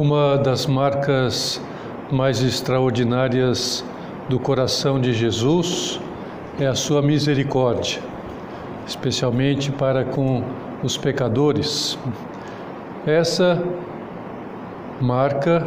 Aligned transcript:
Uma 0.00 0.38
das 0.38 0.64
marcas 0.64 1.60
mais 2.10 2.42
extraordinárias 2.42 3.84
do 4.30 4.38
coração 4.38 4.98
de 4.98 5.12
Jesus 5.12 6.00
é 6.58 6.66
a 6.66 6.74
sua 6.74 7.02
misericórdia, 7.02 8.00
especialmente 8.86 9.70
para 9.70 10.02
com 10.02 10.42
os 10.82 10.96
pecadores. 10.96 11.98
Essa 13.04 13.62
marca 15.02 15.66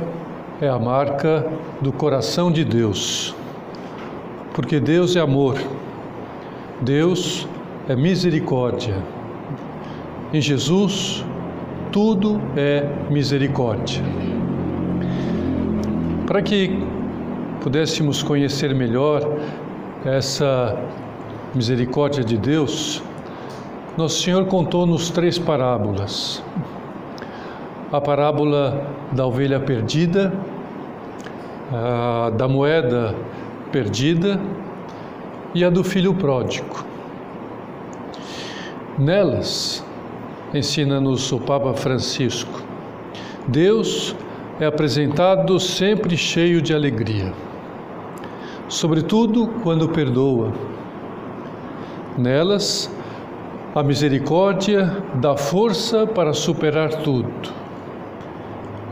é 0.59 0.67
a 0.67 0.79
marca 0.79 1.45
do 1.79 1.91
coração 1.91 2.51
de 2.51 2.65
Deus, 2.65 3.35
porque 4.51 4.79
Deus 4.79 5.15
é 5.15 5.19
amor, 5.19 5.59
Deus 6.81 7.47
é 7.87 7.95
misericórdia. 7.95 8.95
Em 10.33 10.41
Jesus, 10.41 11.23
tudo 11.93 12.41
é 12.57 12.89
misericórdia. 13.11 14.01
Para 16.25 16.41
que 16.41 16.83
pudéssemos 17.61 18.23
conhecer 18.23 18.73
melhor 18.73 19.21
essa 20.03 20.75
misericórdia 21.53 22.23
de 22.23 22.35
Deus, 22.35 23.03
nosso 23.95 24.23
Senhor 24.23 24.47
contou-nos 24.47 25.11
três 25.11 25.37
parábolas. 25.37 26.43
A 27.91 28.01
parábola 28.01 28.87
da 29.11 29.27
ovelha 29.27 29.59
perdida, 29.59 30.33
a 31.71 32.31
da 32.31 32.47
moeda 32.47 33.13
perdida 33.71 34.41
e 35.53 35.63
a 35.63 35.69
do 35.69 35.83
filho 35.83 36.15
pródigo. 36.15 36.83
Nelas, 38.97 39.85
ensina-nos 40.53 41.31
o 41.31 41.39
Papa 41.39 41.73
Francisco, 41.73 42.61
Deus 43.47 44.15
é 44.59 44.65
apresentado 44.65 45.59
sempre 45.59 46.15
cheio 46.15 46.61
de 46.61 46.73
alegria, 46.73 47.33
sobretudo 48.69 49.47
quando 49.63 49.89
perdoa. 49.89 50.53
Nelas, 52.17 52.89
a 53.73 53.81
misericórdia 53.81 55.03
dá 55.15 55.35
força 55.35 56.05
para 56.05 56.33
superar 56.33 56.89
tudo, 57.01 57.31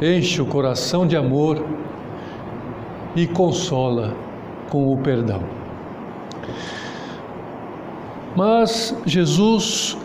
enche 0.01 0.41
o 0.41 0.45
coração 0.45 1.05
de 1.05 1.15
amor 1.15 1.63
e 3.15 3.27
consola 3.27 4.15
com 4.69 4.91
o 4.91 4.97
perdão. 4.97 5.43
Mas 8.35 8.97
Jesus 9.05 9.97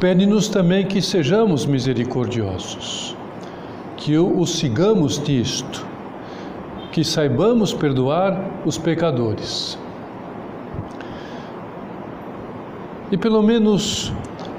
pede-nos 0.00 0.48
também 0.48 0.86
que 0.86 1.00
sejamos 1.00 1.66
misericordiosos, 1.66 3.16
que 3.96 4.18
o 4.18 4.44
sigamos 4.46 5.18
nisto, 5.18 5.86
que 6.92 7.02
saibamos 7.04 7.72
perdoar 7.72 8.40
os 8.64 8.78
pecadores. 8.78 9.78
E 13.10 13.16
pelo 13.16 13.42
menos 13.42 14.12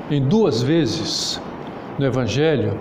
em 0.09 0.21
duas 0.21 0.61
vezes 0.61 1.41
no 1.97 2.05
Evangelho, 2.05 2.77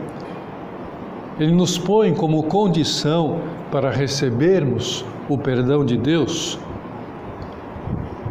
ele 1.39 1.53
nos 1.53 1.78
põe 1.78 2.15
como 2.15 2.42
condição 2.45 3.41
para 3.70 3.91
recebermos 3.91 5.05
o 5.28 5.37
perdão 5.37 5.84
de 5.84 5.97
Deus, 5.97 6.59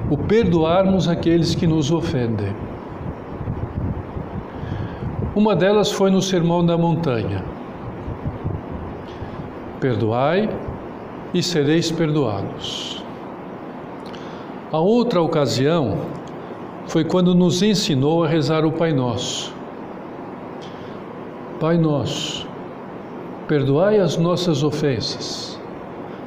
o 0.10 0.18
perdoarmos 0.18 1.08
aqueles 1.08 1.56
que 1.56 1.68
nos 1.68 1.92
ofendem. 1.92 2.54
Uma 5.36 5.56
delas 5.56 5.92
foi 5.92 6.12
no 6.12 6.22
Sermão 6.22 6.64
da 6.64 6.78
Montanha. 6.78 7.44
Perdoai 9.80 10.48
e 11.34 11.42
sereis 11.42 11.92
perdoados. 11.92 13.04
A 14.72 14.78
outra 14.78 15.20
ocasião 15.20 15.98
foi 16.86 17.04
quando 17.04 17.34
nos 17.34 17.64
ensinou 17.64 18.24
a 18.24 18.28
rezar 18.28 18.64
o 18.64 18.72
Pai 18.72 18.94
Nosso. 18.94 19.52
Pai 21.60 21.80
Nosso, 21.80 22.48
perdoai 23.48 23.98
as 24.00 24.18
nossas 24.18 24.62
ofensas, 24.62 25.60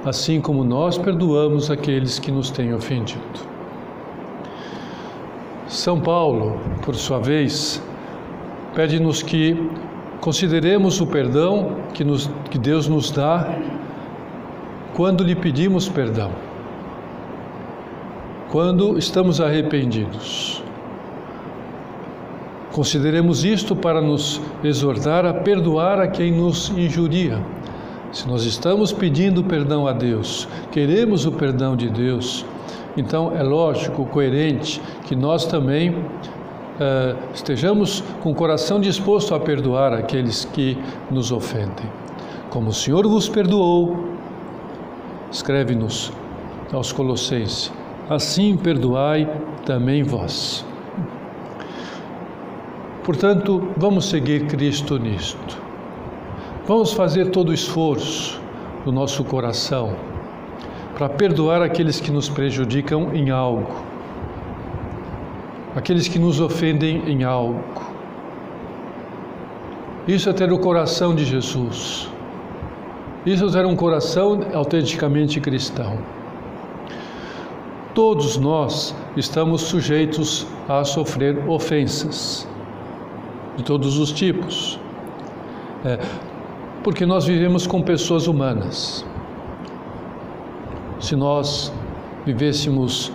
assim 0.04 0.40
como 0.40 0.64
nós 0.64 0.98
perdoamos 0.98 1.70
aqueles 1.70 2.18
que 2.18 2.32
nos 2.32 2.50
têm 2.50 2.74
ofendido. 2.74 3.46
São 5.68 6.00
Paulo, 6.00 6.58
por 6.84 6.96
sua 6.96 7.20
vez, 7.20 7.80
pede-nos 8.76 9.22
que 9.22 9.56
consideremos 10.20 11.00
o 11.00 11.06
perdão 11.06 11.76
que, 11.94 12.04
nos, 12.04 12.30
que 12.50 12.58
Deus 12.58 12.86
nos 12.86 13.10
dá 13.10 13.58
quando 14.94 15.24
lhe 15.24 15.34
pedimos 15.34 15.88
perdão, 15.88 16.30
quando 18.50 18.98
estamos 18.98 19.40
arrependidos. 19.40 20.62
Consideremos 22.70 23.46
isto 23.46 23.74
para 23.74 24.02
nos 24.02 24.42
exortar 24.62 25.24
a 25.24 25.32
perdoar 25.32 25.98
a 25.98 26.08
quem 26.08 26.30
nos 26.30 26.68
injuria. 26.76 27.42
Se 28.12 28.28
nós 28.28 28.44
estamos 28.44 28.92
pedindo 28.92 29.42
perdão 29.42 29.86
a 29.86 29.92
Deus, 29.92 30.46
queremos 30.70 31.24
o 31.24 31.32
perdão 31.32 31.74
de 31.74 31.88
Deus, 31.88 32.44
então 32.94 33.34
é 33.34 33.42
lógico, 33.42 34.04
coerente, 34.04 34.82
que 35.06 35.16
nós 35.16 35.46
também 35.46 35.94
uh, 36.76 37.16
estejamos 37.34 38.02
com 38.22 38.30
o 38.30 38.34
coração 38.34 38.80
disposto 38.80 39.34
a 39.34 39.40
perdoar 39.40 39.92
aqueles 39.92 40.44
que 40.44 40.78
nos 41.10 41.32
ofendem. 41.32 41.86
Como 42.50 42.70
o 42.70 42.72
Senhor 42.72 43.06
vos 43.06 43.28
perdoou, 43.28 43.96
escreve-nos 45.30 46.12
aos 46.72 46.92
Colossenses, 46.92 47.72
assim 48.08 48.56
perdoai 48.56 49.28
também 49.64 50.02
vós. 50.02 50.64
Portanto, 53.04 53.68
vamos 53.76 54.06
seguir 54.06 54.46
Cristo 54.46 54.98
nisto. 54.98 55.58
Vamos 56.66 56.92
fazer 56.92 57.30
todo 57.30 57.50
o 57.50 57.54
esforço 57.54 58.40
do 58.84 58.90
nosso 58.90 59.22
coração 59.22 59.94
para 60.94 61.08
perdoar 61.08 61.62
aqueles 61.62 62.00
que 62.00 62.10
nos 62.10 62.28
prejudicam 62.28 63.14
em 63.14 63.30
algo 63.30 63.85
aqueles 65.76 66.08
que 66.08 66.18
nos 66.18 66.40
ofendem 66.40 67.02
em 67.06 67.22
algo. 67.22 67.62
Isso 70.08 70.30
é 70.30 70.32
ter 70.32 70.50
o 70.50 70.58
coração 70.58 71.14
de 71.14 71.24
Jesus. 71.24 72.08
Isso 73.26 73.46
é 73.46 73.50
ter 73.50 73.66
um 73.66 73.76
coração 73.76 74.40
autenticamente 74.54 75.38
cristão. 75.38 75.98
Todos 77.94 78.38
nós 78.38 78.94
estamos 79.16 79.62
sujeitos 79.62 80.46
a 80.66 80.82
sofrer 80.82 81.46
ofensas 81.46 82.48
de 83.56 83.62
todos 83.62 83.98
os 83.98 84.12
tipos, 84.12 84.78
é, 85.84 85.98
porque 86.82 87.04
nós 87.04 87.24
vivemos 87.26 87.66
com 87.66 87.82
pessoas 87.82 88.26
humanas. 88.26 89.04
Se 91.00 91.16
nós 91.16 91.72
vivêssemos 92.24 93.12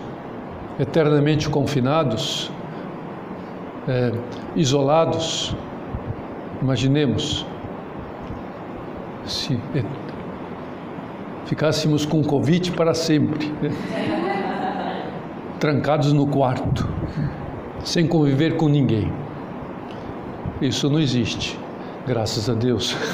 eternamente 0.81 1.47
confinados, 1.47 2.51
é, 3.87 4.11
isolados. 4.55 5.55
Imaginemos 6.59 7.45
se 9.25 9.59
é, 9.75 9.83
ficássemos 11.45 12.03
com 12.03 12.23
Covid 12.23 12.71
para 12.71 12.95
sempre, 12.95 13.47
né? 13.61 13.69
trancados 15.59 16.11
no 16.11 16.25
quarto, 16.25 16.87
sem 17.83 18.07
conviver 18.07 18.57
com 18.57 18.67
ninguém. 18.67 19.13
Isso 20.59 20.89
não 20.89 20.99
existe, 20.99 21.59
graças 22.07 22.49
a 22.49 22.53
Deus. 22.55 22.95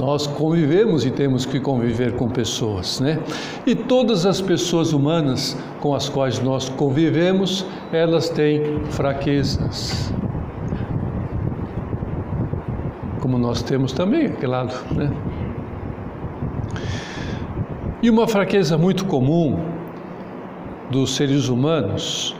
Nós 0.00 0.26
convivemos 0.26 1.04
e 1.04 1.10
temos 1.10 1.44
que 1.44 1.60
conviver 1.60 2.16
com 2.16 2.26
pessoas, 2.26 3.00
né? 3.00 3.18
E 3.66 3.74
todas 3.74 4.24
as 4.24 4.40
pessoas 4.40 4.94
humanas 4.94 5.54
com 5.78 5.94
as 5.94 6.08
quais 6.08 6.40
nós 6.40 6.70
convivemos, 6.70 7.66
elas 7.92 8.30
têm 8.30 8.80
fraquezas. 8.92 10.10
Como 13.20 13.36
nós 13.36 13.62
temos 13.62 13.92
também 13.92 14.32
lado, 14.42 14.72
né? 14.94 15.12
E 18.02 18.08
uma 18.08 18.26
fraqueza 18.26 18.78
muito 18.78 19.04
comum 19.04 19.60
dos 20.90 21.14
seres 21.14 21.50
humanos 21.50 22.34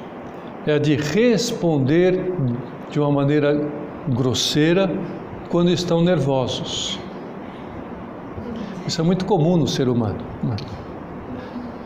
é 0.67 0.77
a 0.77 0.79
de 0.79 0.97
responder 0.97 2.33
de 2.89 2.99
uma 2.99 3.12
maneira 3.12 3.69
grosseira 4.09 4.91
quando 5.51 5.71
estão 5.71 6.01
nervosos. 6.01 6.99
Isso 8.90 9.00
é 9.00 9.04
muito 9.04 9.25
comum 9.25 9.56
no 9.56 9.69
ser 9.69 9.88
humano. 9.88 10.19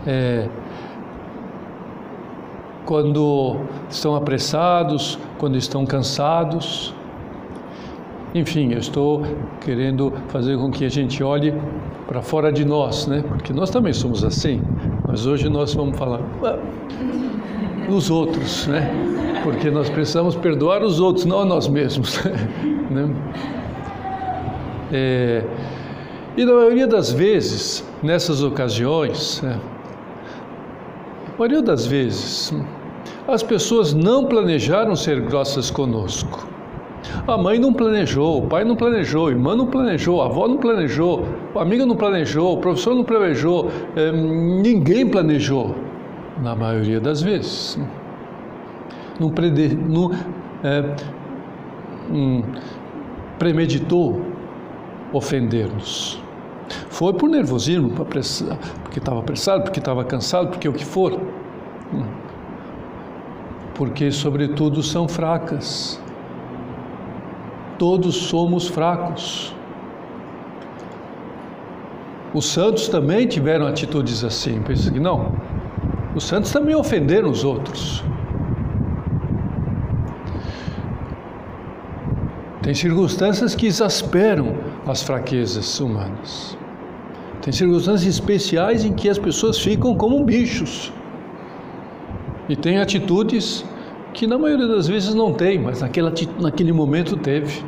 É, 0.07 0.49
quando 2.87 3.59
estão 3.91 4.17
apressados, 4.17 5.19
quando 5.37 5.59
estão 5.59 5.85
cansados. 5.85 6.95
enfim, 8.35 8.73
eu 8.73 8.79
estou 8.79 9.23
querendo 9.61 10.15
fazer 10.29 10.57
com 10.57 10.71
que 10.71 10.83
a 10.83 10.89
gente 10.89 11.23
olhe 11.23 11.53
para 12.07 12.23
fora 12.23 12.51
de 12.51 12.65
nós, 12.65 13.07
né? 13.07 13.23
Porque 13.29 13.53
nós 13.53 13.69
também 13.69 13.93
somos 13.93 14.25
assim. 14.25 14.63
Mas 15.07 15.27
hoje 15.27 15.51
nós 15.51 15.75
vamos 15.75 15.99
falar 15.99 16.23
dos 17.87 18.11
outros, 18.11 18.67
né? 18.67 18.91
Porque 19.43 19.71
nós 19.71 19.91
precisamos 19.91 20.35
perdoar 20.37 20.83
os 20.83 21.01
outros, 21.01 21.27
não 21.27 21.41
a 21.41 21.45
nós 21.45 21.69
mesmos. 21.69 22.19
né? 22.91 23.15
É, 24.91 25.45
e 26.37 26.45
na 26.45 26.53
maioria 26.53 26.87
das 26.87 27.13
vezes, 27.13 27.85
nessas 28.03 28.43
ocasiões, 28.43 29.41
né, 29.43 29.59
maioria 31.39 31.63
das 31.63 31.87
vezes, 31.87 32.53
as 33.27 33.43
pessoas 33.43 33.93
não 33.93 34.27
planejaram 34.27 34.95
ser 34.95 35.21
grossas 35.21 35.71
conosco. 35.71 36.49
A 37.27 37.37
mãe 37.37 37.59
não 37.59 37.73
planejou, 37.73 38.39
o 38.39 38.47
pai 38.47 38.65
não 38.65 38.77
planejou, 38.77 39.29
a 39.29 39.31
irmã 39.31 39.55
não 39.55 39.67
planejou, 39.67 40.23
a 40.23 40.27
avó 40.27 40.49
não 40.49 40.57
planejou, 40.57 41.25
a 41.55 41.63
amiga 41.63 41.85
não 41.85 41.97
planejou, 41.97 42.55
o 42.55 42.59
professor 42.59 42.95
não 42.95 43.05
planejou, 43.05 43.71
é, 43.95 44.11
ninguém 44.11 45.07
planejou, 45.07 45.75
na 46.43 46.55
maioria 46.55 47.01
das 47.01 47.23
vezes. 47.23 47.79
Não, 49.21 49.31
prede, 49.31 49.77
não 49.77 50.11
é, 50.63 50.97
hum, 52.11 52.43
premeditou 53.39 54.21
ofender-nos. 55.13 56.24
Foi 56.89 57.13
por 57.13 57.29
nervosismo, 57.29 57.91
porque 57.91 58.19
estava 58.99 59.21
apressado, 59.21 59.63
porque 59.65 59.79
estava 59.79 60.05
cansado, 60.05 60.51
porque 60.51 60.69
o 60.69 60.73
que 60.73 60.85
for. 60.85 61.21
Porque, 63.75 64.11
sobretudo, 64.11 64.83
são 64.83 65.09
fracas. 65.09 66.01
Todos 67.79 68.15
somos 68.15 68.69
fracos. 68.69 69.55
Os 72.33 72.47
santos 72.47 72.89
também 72.89 73.27
tiveram 73.27 73.67
atitudes 73.67 74.25
assim. 74.25 74.61
Pensa 74.63 74.91
que 74.91 75.01
não. 75.01 75.33
Os 76.15 76.25
santos 76.25 76.53
também 76.53 76.75
ofenderam 76.75 77.31
os 77.31 77.45
outros. 77.45 78.05
Tem 82.63 82.73
circunstâncias 82.73 83.55
que 83.55 83.67
exasperam 83.67 84.57
as 84.87 85.03
fraquezas 85.03 85.81
humanas. 85.81 86.57
Tem 87.43 87.53
circunstâncias 87.53 88.15
especiais 88.15 88.85
em 88.85 88.93
que 88.93 89.09
as 89.09 89.19
pessoas 89.19 89.59
ficam 89.59 89.95
como 89.95 90.25
bichos. 90.25 90.93
E 92.49 92.57
tem 92.57 92.79
atitudes 92.79 93.65
que 94.13 94.27
na 94.27 94.39
maioria 94.39 94.67
das 94.67 94.87
vezes 94.87 95.15
não 95.15 95.33
tem, 95.33 95.59
mas 95.59 95.81
naquela, 95.81 96.13
naquele 96.41 96.73
momento 96.73 97.17
teve. 97.17 97.63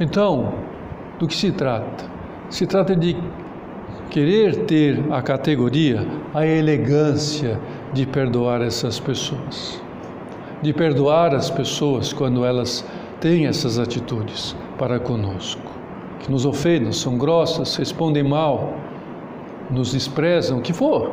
Então, 0.00 0.54
do 1.18 1.26
que 1.26 1.34
se 1.34 1.52
trata? 1.52 2.04
Se 2.48 2.66
trata 2.66 2.94
de 2.96 3.16
querer 4.10 4.64
ter 4.64 5.04
a 5.10 5.22
categoria, 5.22 6.06
a 6.34 6.46
elegância 6.46 7.60
de 7.92 8.06
perdoar 8.06 8.62
essas 8.62 8.98
pessoas 8.98 9.80
de 10.62 10.72
perdoar 10.72 11.34
as 11.34 11.50
pessoas 11.50 12.12
quando 12.12 12.44
elas 12.44 12.84
têm 13.20 13.46
essas 13.46 13.78
atitudes 13.78 14.56
para 14.78 14.98
conosco, 14.98 15.70
que 16.20 16.30
nos 16.30 16.46
ofendem, 16.46 16.92
são 16.92 17.18
grossas, 17.18 17.76
respondem 17.76 18.22
mal, 18.22 18.74
nos 19.70 19.92
desprezam, 19.92 20.58
o 20.58 20.62
que 20.62 20.72
for. 20.72 21.12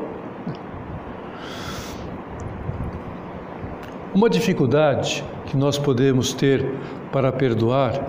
Uma 4.16 4.30
dificuldade 4.30 5.24
que 5.46 5.56
nós 5.56 5.78
podemos 5.78 6.34
ter 6.34 6.66
para 7.12 7.32
perdoar 7.32 8.08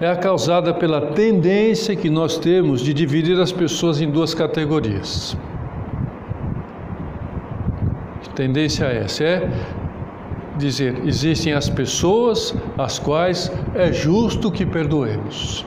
é 0.00 0.08
a 0.08 0.16
causada 0.16 0.74
pela 0.74 1.00
tendência 1.12 1.94
que 1.94 2.10
nós 2.10 2.38
temos 2.38 2.80
de 2.80 2.92
dividir 2.92 3.38
as 3.38 3.52
pessoas 3.52 4.00
em 4.00 4.10
duas 4.10 4.34
categorias. 4.34 5.36
Tendência 8.34 8.86
é 8.86 8.98
essa? 9.04 9.24
É 9.24 9.50
dizer: 10.60 11.02
existem 11.04 11.52
as 11.52 11.68
pessoas 11.68 12.54
às 12.78 12.98
quais 12.98 13.50
é 13.74 13.92
justo 13.92 14.50
que 14.50 14.64
perdoemos, 14.64 15.66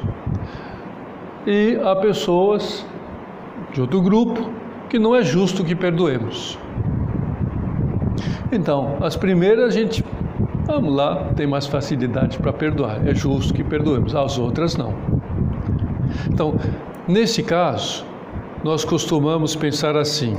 e 1.45 1.78
há 1.84 1.95
pessoas 1.95 2.86
de 3.74 3.81
outro 3.81 4.01
grupo 4.01 4.50
que 4.90 5.00
não 5.00 5.16
é 5.16 5.24
justo 5.24 5.63
que 5.63 5.75
perdoemos. 5.75 6.57
Então, 8.51 8.98
as 9.01 9.16
primeiras 9.16 9.66
a 9.66 9.69
gente, 9.72 10.06
vamos 10.66 10.94
lá, 10.95 11.31
tem 11.36 11.48
mais 11.48 11.66
facilidade 11.66 12.38
para 12.38 12.54
perdoar, 12.54 13.06
é 13.07 13.13
justo 13.13 13.54
que 13.54 13.63
perdoemos, 13.63 14.16
as 14.16 14.38
outras 14.38 14.78
não. 14.78 14.94
Então, 16.31 16.54
nesse 17.07 17.42
caso, 17.42 18.06
nós 18.63 18.86
costumamos 18.86 19.56
pensar 19.56 19.98
assim: 19.98 20.38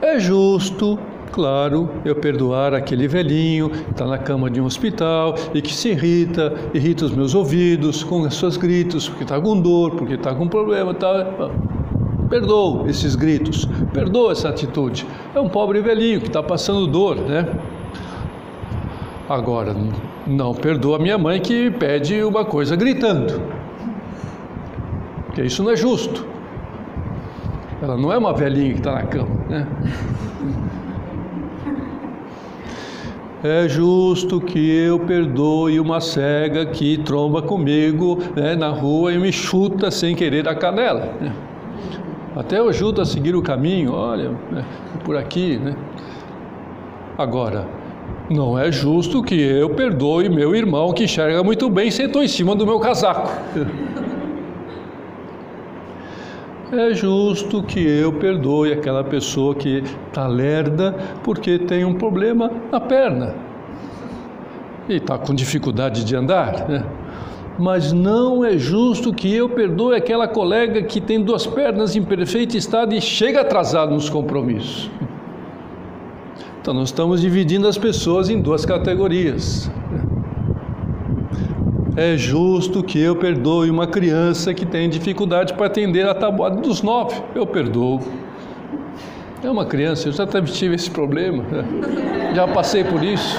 é 0.00 0.18
justo 0.18 0.98
Claro, 1.34 1.90
eu 2.04 2.14
perdoar 2.14 2.72
aquele 2.74 3.08
velhinho 3.08 3.68
que 3.68 3.90
está 3.90 4.06
na 4.06 4.16
cama 4.16 4.48
de 4.48 4.60
um 4.60 4.66
hospital 4.66 5.34
e 5.52 5.60
que 5.60 5.74
se 5.74 5.88
irrita, 5.88 6.54
irrita 6.72 7.06
os 7.06 7.10
meus 7.10 7.34
ouvidos 7.34 8.04
com 8.04 8.20
os 8.20 8.38
seus 8.38 8.56
gritos, 8.56 9.08
porque 9.08 9.24
está 9.24 9.40
com 9.40 9.60
dor, 9.60 9.96
porque 9.96 10.14
está 10.14 10.32
com 10.32 10.46
problema, 10.46 10.94
tá. 10.94 11.26
Perdoo 12.30 12.88
esses 12.88 13.16
gritos, 13.16 13.68
perdoo 13.92 14.30
essa 14.30 14.48
atitude. 14.48 15.04
É 15.34 15.40
um 15.40 15.48
pobre 15.48 15.80
velhinho 15.80 16.20
que 16.20 16.28
está 16.28 16.40
passando 16.40 16.86
dor, 16.86 17.16
né? 17.16 17.48
Agora, 19.28 19.74
não 20.28 20.54
perdoa 20.54 21.00
minha 21.00 21.18
mãe 21.18 21.40
que 21.40 21.68
pede 21.68 22.22
uma 22.22 22.44
coisa 22.44 22.76
gritando, 22.76 23.42
porque 25.26 25.42
isso 25.42 25.64
não 25.64 25.72
é 25.72 25.76
justo. 25.76 26.24
Ela 27.82 27.96
não 27.96 28.12
é 28.12 28.16
uma 28.16 28.32
velhinha 28.32 28.72
que 28.74 28.78
está 28.78 28.92
na 28.92 29.02
cama, 29.02 29.34
né? 29.48 29.66
É 33.44 33.68
justo 33.68 34.40
que 34.40 34.58
eu 34.58 34.98
perdoe 34.98 35.78
uma 35.78 36.00
cega 36.00 36.64
que 36.64 36.96
tromba 36.96 37.42
comigo 37.42 38.18
né, 38.34 38.56
na 38.56 38.70
rua 38.70 39.12
e 39.12 39.18
me 39.18 39.30
chuta 39.30 39.90
sem 39.90 40.16
querer 40.16 40.48
a 40.48 40.54
canela. 40.54 41.12
Né? 41.20 41.30
Até 42.34 42.58
eu 42.58 42.70
ajudo 42.70 43.02
a 43.02 43.04
seguir 43.04 43.36
o 43.36 43.42
caminho, 43.42 43.92
olha, 43.92 44.30
né, 44.50 44.64
por 45.04 45.14
aqui. 45.14 45.58
Né? 45.58 45.76
Agora, 47.18 47.68
não 48.30 48.58
é 48.58 48.72
justo 48.72 49.22
que 49.22 49.38
eu 49.38 49.68
perdoe 49.68 50.30
meu 50.30 50.56
irmão 50.56 50.94
que 50.94 51.04
enxerga 51.04 51.44
muito 51.44 51.68
bem 51.68 51.88
e 51.88 51.92
sentou 51.92 52.22
em 52.22 52.28
cima 52.28 52.56
do 52.56 52.64
meu 52.64 52.80
casaco. 52.80 53.30
É 56.76 56.92
justo 56.92 57.62
que 57.62 57.78
eu 57.78 58.12
perdoe 58.12 58.72
aquela 58.72 59.04
pessoa 59.04 59.54
que 59.54 59.84
está 60.08 60.26
lerda 60.26 60.92
porque 61.22 61.56
tem 61.56 61.84
um 61.84 61.94
problema 61.94 62.50
na 62.70 62.80
perna 62.80 63.34
e 64.88 64.96
está 64.96 65.16
com 65.16 65.32
dificuldade 65.32 66.04
de 66.04 66.16
andar, 66.16 66.68
né? 66.68 66.84
Mas 67.56 67.92
não 67.92 68.44
é 68.44 68.58
justo 68.58 69.14
que 69.14 69.32
eu 69.32 69.48
perdoe 69.48 69.96
aquela 69.96 70.26
colega 70.26 70.82
que 70.82 71.00
tem 71.00 71.22
duas 71.22 71.46
pernas 71.46 71.94
em 71.94 72.02
perfeito 72.02 72.56
estado 72.56 72.92
e 72.92 73.00
chega 73.00 73.42
atrasado 73.42 73.94
nos 73.94 74.10
compromissos. 74.10 74.90
Então, 76.60 76.74
nós 76.74 76.88
estamos 76.88 77.20
dividindo 77.20 77.68
as 77.68 77.78
pessoas 77.78 78.28
em 78.28 78.40
duas 78.40 78.66
categorias. 78.66 79.70
É 81.96 82.16
justo 82.16 82.82
que 82.82 83.00
eu 83.00 83.14
perdoe 83.14 83.70
uma 83.70 83.86
criança 83.86 84.52
que 84.52 84.66
tem 84.66 84.88
dificuldade 84.88 85.54
para 85.54 85.66
atender 85.66 86.04
a 86.08 86.12
tabuada 86.14 86.60
dos 86.60 86.82
nove. 86.82 87.22
Eu 87.36 87.46
perdoo. 87.46 88.00
É 89.44 89.48
uma 89.48 89.64
criança, 89.64 90.08
eu 90.08 90.12
já 90.12 90.26
tive 90.26 90.74
esse 90.74 90.90
problema, 90.90 91.44
já 92.34 92.48
passei 92.48 92.82
por 92.82 93.04
isso. 93.04 93.38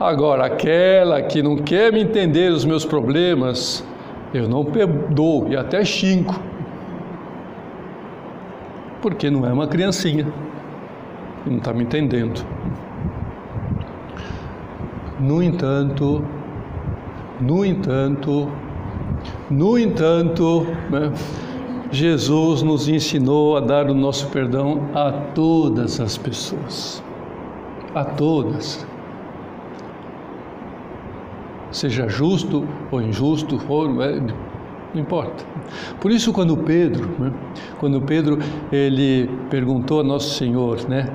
Agora, 0.00 0.46
aquela 0.46 1.20
que 1.20 1.42
não 1.42 1.56
quer 1.56 1.92
me 1.92 2.00
entender 2.00 2.50
os 2.50 2.64
meus 2.64 2.84
problemas, 2.84 3.84
eu 4.32 4.48
não 4.48 4.64
perdoo 4.64 5.48
e 5.50 5.56
até 5.56 5.84
xingo. 5.84 6.34
Porque 9.02 9.28
não 9.28 9.44
é 9.44 9.52
uma 9.52 9.66
criancinha, 9.66 10.26
não 11.44 11.58
está 11.58 11.74
me 11.74 11.82
entendendo. 11.82 12.42
No 15.24 15.42
entanto, 15.42 16.22
no 17.40 17.64
entanto, 17.64 18.46
no 19.50 19.78
entanto, 19.78 20.66
né, 20.90 21.10
Jesus 21.90 22.60
nos 22.60 22.88
ensinou 22.88 23.56
a 23.56 23.60
dar 23.60 23.88
o 23.88 23.94
nosso 23.94 24.28
perdão 24.28 24.82
a 24.94 25.10
todas 25.10 25.98
as 25.98 26.18
pessoas, 26.18 27.02
a 27.94 28.04
todas. 28.04 28.86
Seja 31.70 32.06
justo 32.06 32.68
ou 32.92 33.00
injusto, 33.00 33.58
for, 33.60 33.88
é, 34.02 34.20
não 34.20 35.00
importa. 35.00 35.42
Por 36.02 36.10
isso, 36.10 36.34
quando 36.34 36.54
Pedro, 36.54 37.08
né, 37.18 37.32
quando 37.80 37.98
Pedro 38.02 38.38
ele 38.70 39.30
perguntou 39.48 40.00
a 40.00 40.04
Nosso 40.04 40.34
Senhor, 40.34 40.86
né, 40.86 41.08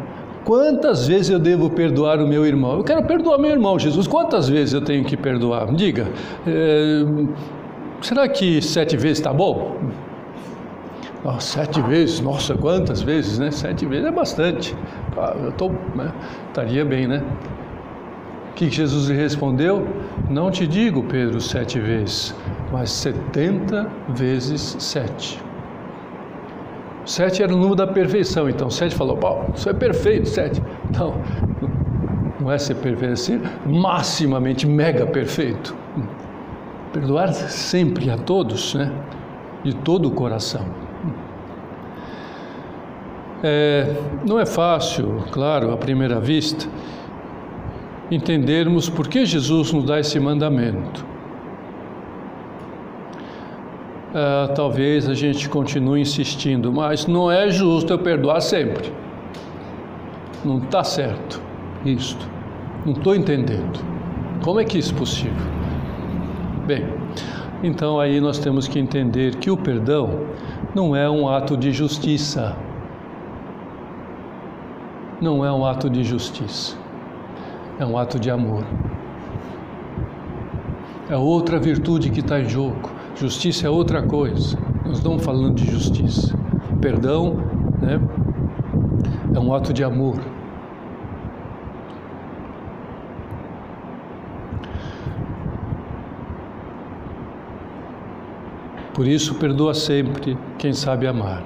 quantas 0.50 1.08
vezes 1.08 1.29
eu 1.29 1.38
devo 1.38 1.70
perdoar 1.70 2.20
o 2.20 2.27
meu 2.27 2.44
irmão? 2.44 2.77
Eu 2.77 2.84
quero 2.84 3.03
perdoar 3.03 3.38
meu 3.38 3.51
irmão, 3.51 3.77
Jesus. 3.77 4.08
Quantas 4.08 4.50
vezes 4.50 4.74
eu 4.74 4.82
tenho 4.82 5.06
que 5.06 5.15
perdoar? 5.15 5.72
Diga. 5.75 6.08
É, 6.48 7.03
será 8.01 8.27
que 8.27 8.60
sete 8.60 8.98
vezes 8.98 9.20
está 9.20 9.32
bom? 9.32 9.77
Oh, 11.24 11.39
sete 11.39 11.79
vezes, 11.84 12.20
nossa, 12.20 12.56
quantas 12.56 13.00
vezes, 13.03 13.38
né? 13.38 13.51
Sete 13.51 13.86
vezes 13.86 14.08
é 14.08 14.12
bastante. 14.12 14.75
Ah, 15.15 15.36
eu 15.39 15.51
tô, 15.51 15.70
né? 15.70 16.12
estaria 16.48 16.84
bem, 16.84 17.08
né? 17.08 17.24
O 18.50 18.53
que 18.56 18.72
Jesus 18.72 19.08
lhe 19.08 19.15
respondeu? 19.15 19.88
Não 20.32 20.50
te 20.50 20.65
digo, 20.65 21.03
Pedro, 21.03 21.39
sete 21.39 21.79
vezes, 21.79 22.34
mas 22.72 22.89
setenta 22.89 23.88
vezes 24.15 24.77
sete. 24.79 25.49
Sete 27.10 27.42
era 27.42 27.51
o 27.51 27.58
número 27.58 27.74
da 27.74 27.88
perfeição, 27.88 28.48
então 28.48 28.70
sete 28.70 28.94
falou, 28.94 29.18
Paulo, 29.18 29.51
isso 29.56 29.68
é 29.68 29.74
perfeito, 29.74 30.30
sete. 30.30 30.62
Não, 30.96 31.16
não 32.39 32.51
é 32.51 32.58
ser 32.60 32.75
perfeito, 32.75 33.13
é 33.13 33.16
ser 33.16 33.42
maximamente 33.66 34.68
mega 34.68 35.08
perfeito. 35.08 35.75
Perdoar 36.94 37.34
sempre 37.34 38.12
a 38.12 38.16
todos, 38.16 38.75
né? 38.75 38.92
De 39.63 39.75
todo 39.78 40.08
o 40.08 40.12
coração. 40.12 40.63
É, 43.42 43.92
não 44.24 44.39
é 44.39 44.46
fácil, 44.46 45.24
claro, 45.32 45.72
à 45.72 45.78
primeira 45.78 46.20
vista, 46.20 46.68
entendermos 48.12 48.88
por 48.88 49.08
que 49.08 49.25
Jesus 49.25 49.74
nos 49.74 49.84
dá 49.84 50.00
esse 50.00 50.20
mandamento. 50.20 51.09
Uh, 54.10 54.51
talvez 54.56 55.08
a 55.08 55.13
gente 55.13 55.48
continue 55.48 56.01
insistindo, 56.01 56.74
mas 56.74 57.06
não 57.06 57.32
é 57.32 57.48
justo 57.51 57.94
eu 57.94 58.00
perdoar 58.00 58.42
sempre. 58.42 58.92
Não 60.44 60.58
está 60.58 60.84
certo 60.84 61.39
isto. 61.86 62.28
Não 62.84 62.94
estou 62.94 63.16
entendendo. 63.16 63.80
Como 64.44 64.60
é 64.60 64.66
que 64.66 64.80
isso 64.80 64.96
é 64.96 64.98
possível? 64.98 65.48
Bem, 66.66 66.88
então 67.62 68.00
aí 68.00 68.20
nós 68.20 68.39
temos 68.39 68.68
que 68.68 68.80
entender 68.80 69.36
que 69.36 69.51
o 69.51 69.58
perdão 69.58 70.22
não 70.74 70.96
é 70.96 71.08
um 71.08 71.30
ato 71.30 71.56
de 71.56 71.72
justiça. 71.72 72.58
Não 75.22 75.46
é 75.46 75.51
um 75.51 75.63
ato 75.63 75.88
de 75.88 76.04
justiça. 76.04 76.75
É 77.78 77.86
um 77.86 77.96
ato 77.96 78.20
de 78.20 78.32
amor. 78.32 78.63
É 81.08 81.16
outra 81.16 81.60
virtude 81.60 82.10
que 82.10 82.22
está 82.22 82.39
em 82.39 82.50
jogo 82.50 82.99
Justiça 83.20 83.68
é 83.68 83.70
outra 83.70 84.02
coisa. 84.02 84.58
Nós 84.86 85.00
estamos 85.00 85.26
falando 85.26 85.56
de 85.56 85.70
justiça. 85.70 86.34
Perdão 86.80 87.34
né, 87.82 88.00
é 89.36 89.38
um 89.38 89.54
ato 89.54 89.74
de 89.74 89.84
amor. 89.84 90.16
Por 98.94 99.06
isso, 99.06 99.36
perdoa 99.36 99.74
sempre 99.74 100.38
quem 100.58 100.72
sabe 100.72 101.06
amar, 101.06 101.44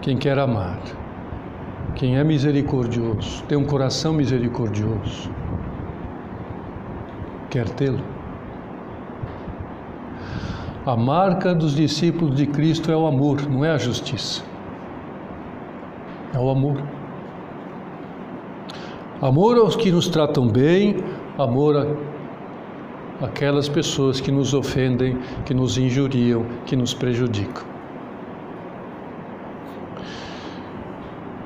quem 0.00 0.16
quer 0.16 0.38
amar, 0.38 0.80
quem 1.94 2.16
é 2.16 2.24
misericordioso, 2.24 3.42
tem 3.44 3.56
um 3.56 3.64
coração 3.64 4.14
misericordioso, 4.14 5.30
quer 7.50 7.68
tê-lo. 7.70 8.11
A 10.84 10.96
marca 10.96 11.54
dos 11.54 11.76
discípulos 11.76 12.34
de 12.34 12.46
Cristo 12.46 12.90
é 12.90 12.96
o 12.96 13.06
amor, 13.06 13.48
não 13.48 13.64
é 13.64 13.70
a 13.70 13.78
justiça. 13.78 14.42
É 16.34 16.38
o 16.38 16.50
amor. 16.50 16.82
Amor 19.20 19.58
aos 19.58 19.76
que 19.76 19.92
nos 19.92 20.08
tratam 20.08 20.48
bem, 20.48 20.96
amor 21.38 21.76
a 21.76 21.86
aquelas 23.24 23.68
pessoas 23.68 24.20
que 24.20 24.32
nos 24.32 24.52
ofendem, 24.52 25.16
que 25.46 25.54
nos 25.54 25.78
injuriam, 25.78 26.44
que 26.66 26.74
nos 26.74 26.92
prejudicam. 26.92 27.64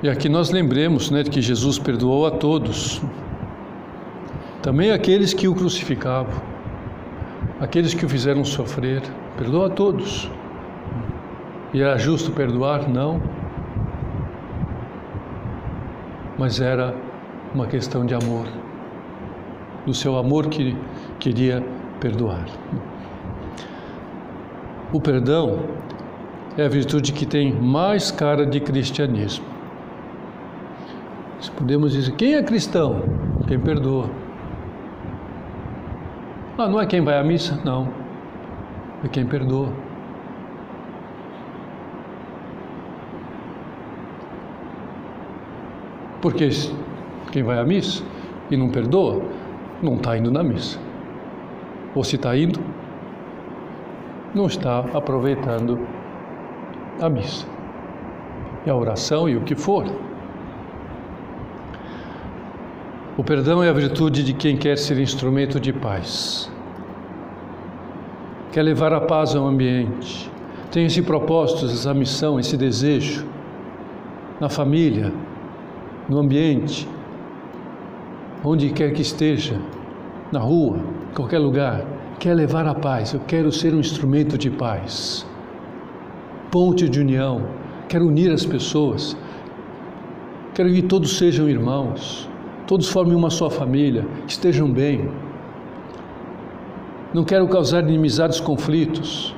E 0.03 0.09
aqui 0.09 0.29
nós 0.29 0.51
lembremos 0.51 1.11
né, 1.11 1.23
que 1.25 1.43
Jesus 1.43 1.79
perdoou 1.79 2.27
a 2.27 2.31
todos, 2.31 3.03
também 4.63 4.91
aqueles 4.91 5.35
que 5.35 5.47
o 5.47 5.55
crucificavam, 5.55 6.41
aqueles 7.61 7.93
que 7.93 8.07
o 8.07 8.09
fizeram 8.09 8.45
sofrer. 8.45 9.03
Perdoa 9.37 9.67
a 9.67 9.71
todos. 9.71 10.31
E 11.75 11.83
era 11.83 11.99
justo 11.99 12.33
perdoar? 12.33 12.89
Não. 12.89 13.21
Mas 16.39 16.59
era 16.59 16.95
uma 17.55 17.67
questão 17.67 18.07
de 18.07 18.15
amor. 18.15 18.47
Do 19.85 19.93
seu 19.93 20.17
amor 20.17 20.47
que 20.49 20.75
queria 21.19 21.63
perdoar. 22.01 22.47
O 24.91 25.01
perdão 25.01 25.59
é 26.57 26.65
a 26.65 26.69
virtude 26.69 27.13
que 27.13 27.27
tem 27.27 27.53
mais 27.53 28.11
cara 28.11 28.47
de 28.47 28.59
cristianismo. 28.59 29.45
Podemos 31.59 31.93
dizer, 31.93 32.13
quem 32.17 32.35
é 32.35 32.43
cristão? 32.43 33.03
Quem 33.47 33.61
perdoa. 33.61 34.11
Ah, 36.59 36.69
não 36.69 36.81
é 36.81 36.87
quem 36.87 37.03
vai 37.03 37.19
à 37.19 37.23
missa? 37.23 37.61
Não 37.65 38.06
quem 39.09 39.27
perdoa. 39.27 39.73
Porque 46.21 46.49
quem 47.31 47.43
vai 47.43 47.59
à 47.59 47.65
missa 47.65 48.03
e 48.51 48.57
não 48.57 48.71
perdoa, 48.71 49.23
não 49.83 49.97
está 49.97 50.17
indo 50.17 50.31
na 50.31 50.43
missa. 50.43 50.79
Ou 51.95 52.03
se 52.03 52.17
está 52.17 52.37
indo, 52.37 52.61
não 54.35 54.47
está 54.47 54.81
aproveitando 54.93 55.79
a 57.01 57.09
missa. 57.09 57.47
E 58.65 58.71
a 58.71 58.75
oração 58.75 59.29
e 59.29 59.37
o 59.37 59.43
que 59.43 59.55
for. 59.55 59.85
O 63.17 63.25
perdão 63.25 63.63
é 63.63 63.69
a 63.69 63.73
virtude 63.73 64.23
de 64.23 64.33
quem 64.33 64.57
quer 64.57 64.77
ser 64.77 64.99
instrumento 64.99 65.59
de 65.61 65.73
paz 65.73 66.51
quer 68.57 68.63
levar 68.63 68.91
a 68.91 69.03
paz 69.03 69.37
ao 69.37 69.47
ambiente, 69.47 70.31
tem 70.73 70.87
esse 70.87 71.03
propósito, 71.03 71.67
essa 71.67 71.93
missão, 71.93 72.41
esse 72.41 72.57
desejo 72.57 73.27
na 74.41 74.49
família, 74.49 75.13
no 76.09 76.19
ambiente, 76.19 76.89
onde 78.43 78.71
quer 78.71 78.95
que 78.95 79.03
esteja, 79.03 79.61
na 80.33 80.39
rua, 80.39 80.79
em 81.11 81.15
qualquer 81.15 81.39
lugar, 81.39 81.85
quer 82.19 82.33
levar 82.33 82.67
a 82.67 82.75
paz. 82.75 83.13
Eu 83.13 83.21
quero 83.27 83.53
ser 83.53 83.75
um 83.75 83.79
instrumento 83.79 84.39
de 84.39 84.49
paz, 84.49 85.27
ponte 86.51 86.89
de 86.89 86.99
união, 86.99 87.43
quero 87.91 88.07
unir 88.07 88.33
as 88.33 88.47
pessoas, 88.47 89.15
quero 90.55 90.73
que 90.73 90.81
todos 90.81 91.19
sejam 91.19 91.47
irmãos, 91.47 92.27
todos 92.67 92.89
formem 92.89 93.15
uma 93.15 93.29
só 93.29 93.51
família, 93.51 94.07
estejam 94.27 94.73
bem 94.73 95.11
não 97.17 97.25
quero 97.25 97.49
causar 97.49 97.83
inimizades, 97.83 98.39
conflitos. 98.39 99.35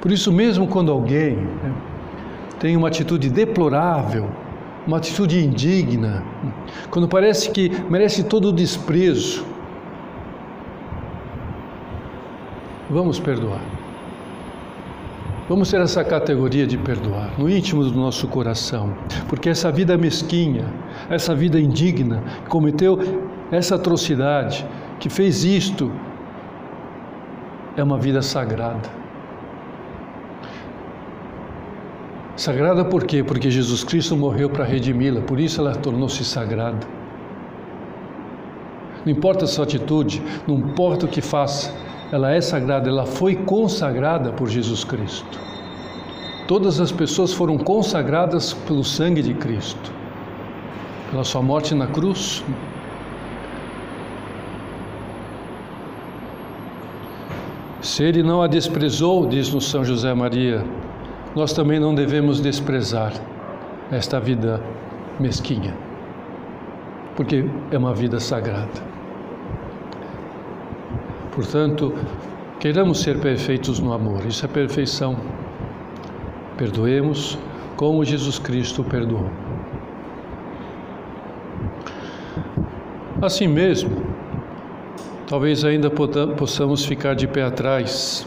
Por 0.00 0.10
isso, 0.10 0.32
mesmo 0.32 0.66
quando 0.66 0.90
alguém 0.90 1.36
né, 1.36 1.72
tem 2.58 2.76
uma 2.76 2.88
atitude 2.88 3.30
deplorável, 3.30 4.28
uma 4.84 4.96
atitude 4.96 5.38
indigna, 5.38 6.24
quando 6.90 7.06
parece 7.06 7.48
que 7.52 7.70
merece 7.88 8.24
todo 8.24 8.48
o 8.48 8.52
desprezo, 8.52 9.46
vamos 12.90 13.20
perdoar. 13.20 13.62
Vamos 15.48 15.70
ter 15.70 15.80
essa 15.80 16.02
categoria 16.02 16.66
de 16.66 16.76
perdoar 16.76 17.38
no 17.38 17.48
íntimo 17.48 17.84
do 17.84 17.92
nosso 17.92 18.26
coração, 18.26 18.96
porque 19.28 19.48
essa 19.48 19.70
vida 19.70 19.96
mesquinha, 19.96 20.64
essa 21.08 21.36
vida 21.36 21.60
indigna, 21.60 22.20
cometeu 22.48 22.98
essa 23.52 23.76
atrocidade, 23.76 24.66
que 25.00 25.08
fez 25.08 25.44
isto 25.44 25.90
é 27.76 27.82
uma 27.82 27.98
vida 27.98 28.20
sagrada. 28.20 28.88
Sagrada 32.36 32.84
por 32.84 33.04
quê? 33.04 33.22
Porque 33.24 33.50
Jesus 33.50 33.82
Cristo 33.82 34.16
morreu 34.16 34.50
para 34.50 34.64
redimi-la, 34.64 35.22
por 35.22 35.40
isso 35.40 35.60
ela 35.60 35.74
tornou-se 35.74 36.24
sagrada. 36.24 36.86
Não 39.04 39.12
importa 39.12 39.46
a 39.46 39.48
sua 39.48 39.64
atitude, 39.64 40.22
não 40.46 40.56
importa 40.56 41.06
o 41.06 41.08
que 41.08 41.22
faça, 41.22 41.74
ela 42.12 42.30
é 42.32 42.40
sagrada, 42.40 42.88
ela 42.88 43.06
foi 43.06 43.34
consagrada 43.34 44.32
por 44.32 44.48
Jesus 44.48 44.84
Cristo. 44.84 45.40
Todas 46.46 46.78
as 46.78 46.92
pessoas 46.92 47.32
foram 47.32 47.56
consagradas 47.56 48.52
pelo 48.52 48.84
sangue 48.84 49.22
de 49.22 49.32
Cristo, 49.32 49.92
pela 51.10 51.24
sua 51.24 51.40
morte 51.40 51.74
na 51.74 51.86
cruz, 51.86 52.44
Se 57.90 58.04
ele 58.04 58.22
não 58.22 58.40
a 58.40 58.46
desprezou, 58.46 59.26
diz-nos 59.26 59.68
São 59.68 59.84
José 59.84 60.14
Maria, 60.14 60.64
nós 61.34 61.52
também 61.52 61.80
não 61.80 61.92
devemos 61.92 62.40
desprezar 62.40 63.12
esta 63.90 64.20
vida 64.20 64.62
mesquinha, 65.18 65.76
porque 67.16 67.44
é 67.72 67.76
uma 67.76 67.92
vida 67.92 68.20
sagrada. 68.20 68.80
Portanto, 71.32 71.92
queiramos 72.60 73.02
ser 73.02 73.18
perfeitos 73.18 73.80
no 73.80 73.92
amor, 73.92 74.24
isso 74.24 74.44
é 74.44 74.48
perfeição. 74.48 75.16
Perdoemos 76.56 77.36
como 77.74 78.04
Jesus 78.04 78.38
Cristo 78.38 78.84
perdoou. 78.84 79.28
Assim 83.20 83.48
mesmo, 83.48 84.09
talvez 85.30 85.64
ainda 85.64 85.88
possamos 85.88 86.84
ficar 86.84 87.14
de 87.14 87.28
pé 87.28 87.44
atrás 87.44 88.26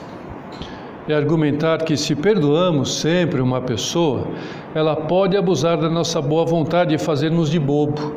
e 1.05 1.11
argumentar 1.11 1.79
que 1.79 1.97
se 1.97 2.15
perdoamos 2.15 3.01
sempre 3.01 3.41
uma 3.41 3.59
pessoa, 3.59 4.25
ela 4.73 4.95
pode 4.95 5.35
abusar 5.35 5.77
da 5.77 5.89
nossa 5.89 6.21
boa 6.21 6.45
vontade 6.45 6.95
e 6.95 6.97
fazer-nos 6.97 7.51
de 7.51 7.59
bobo. 7.59 8.15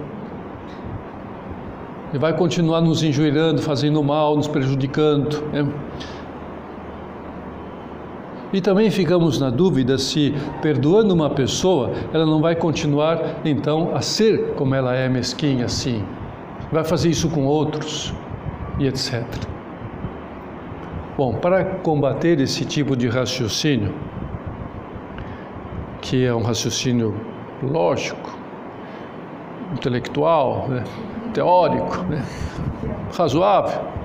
E 2.14 2.18
vai 2.18 2.32
continuar 2.36 2.80
nos 2.80 3.02
enjoelhando, 3.02 3.60
fazendo 3.60 4.00
mal, 4.04 4.36
nos 4.36 4.46
prejudicando. 4.46 5.42
Né? 5.52 5.68
E 8.52 8.60
também 8.60 8.88
ficamos 8.88 9.40
na 9.40 9.50
dúvida 9.50 9.98
se, 9.98 10.32
perdoando 10.62 11.12
uma 11.12 11.28
pessoa, 11.28 11.90
ela 12.12 12.24
não 12.24 12.40
vai 12.40 12.54
continuar 12.54 13.40
então 13.44 13.90
a 13.96 14.00
ser 14.00 14.52
como 14.54 14.76
ela 14.76 14.94
é 14.94 15.08
mesquinha 15.08 15.64
assim. 15.64 16.04
Vai 16.70 16.84
fazer 16.84 17.10
isso 17.10 17.28
com 17.28 17.46
outros 17.46 18.14
e 18.78 18.86
etc. 18.86 19.24
Bom, 21.16 21.34
para 21.34 21.64
combater 21.64 22.40
esse 22.40 22.64
tipo 22.64 22.96
de 22.96 23.08
raciocínio, 23.08 23.94
que 26.00 26.24
é 26.24 26.34
um 26.34 26.42
raciocínio 26.42 27.14
lógico, 27.62 28.38
intelectual, 29.72 30.68
né, 30.68 30.84
teórico, 31.32 32.02
né, 32.04 32.22
razoável, 33.16 33.96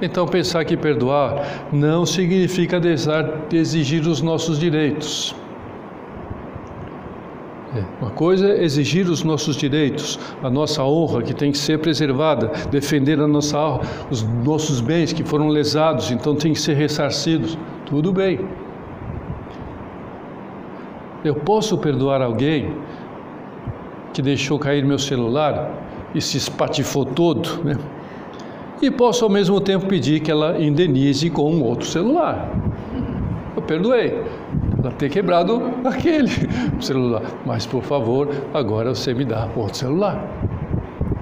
então, 0.00 0.26
pensar 0.26 0.62
que 0.64 0.76
perdoar 0.76 1.68
não 1.72 2.04
significa 2.04 2.78
deixar 2.78 3.22
de 3.48 3.56
exigir 3.56 4.06
os 4.06 4.20
nossos 4.20 4.58
direitos. 4.58 5.34
É, 7.76 7.84
uma 8.00 8.10
coisa 8.10 8.48
é 8.48 8.64
exigir 8.64 9.06
os 9.06 9.22
nossos 9.22 9.54
direitos, 9.54 10.18
a 10.42 10.48
nossa 10.48 10.82
honra 10.82 11.22
que 11.22 11.34
tem 11.34 11.52
que 11.52 11.58
ser 11.58 11.78
preservada, 11.78 12.50
defender 12.70 13.20
a 13.20 13.26
nossa, 13.26 13.80
os 14.10 14.22
nossos 14.22 14.80
bens 14.80 15.12
que 15.12 15.22
foram 15.22 15.48
lesados, 15.48 16.10
então 16.10 16.34
tem 16.34 16.54
que 16.54 16.60
ser 16.60 16.74
ressarcidos. 16.74 17.58
Tudo 17.84 18.12
bem. 18.12 18.40
Eu 21.22 21.34
posso 21.34 21.76
perdoar 21.76 22.22
alguém 22.22 22.72
que 24.14 24.22
deixou 24.22 24.58
cair 24.58 24.82
meu 24.84 24.98
celular 24.98 25.70
e 26.14 26.20
se 26.22 26.38
espatifou 26.38 27.04
todo, 27.04 27.62
né? 27.62 27.76
E 28.80 28.90
posso 28.90 29.24
ao 29.24 29.30
mesmo 29.30 29.60
tempo 29.60 29.86
pedir 29.86 30.20
que 30.20 30.30
ela 30.30 30.62
indenize 30.62 31.28
com 31.28 31.50
um 31.50 31.62
outro 31.62 31.86
celular. 31.86 32.50
Eu 33.54 33.62
perdoei 33.62 34.22
ela 34.86 34.94
ter 34.94 35.10
quebrado 35.10 35.70
aquele 35.84 36.30
celular, 36.80 37.22
mas 37.44 37.66
por 37.66 37.82
favor, 37.82 38.28
agora 38.54 38.94
você 38.94 39.12
me 39.12 39.24
dá 39.24 39.48
outro 39.56 39.76
celular. 39.76 40.22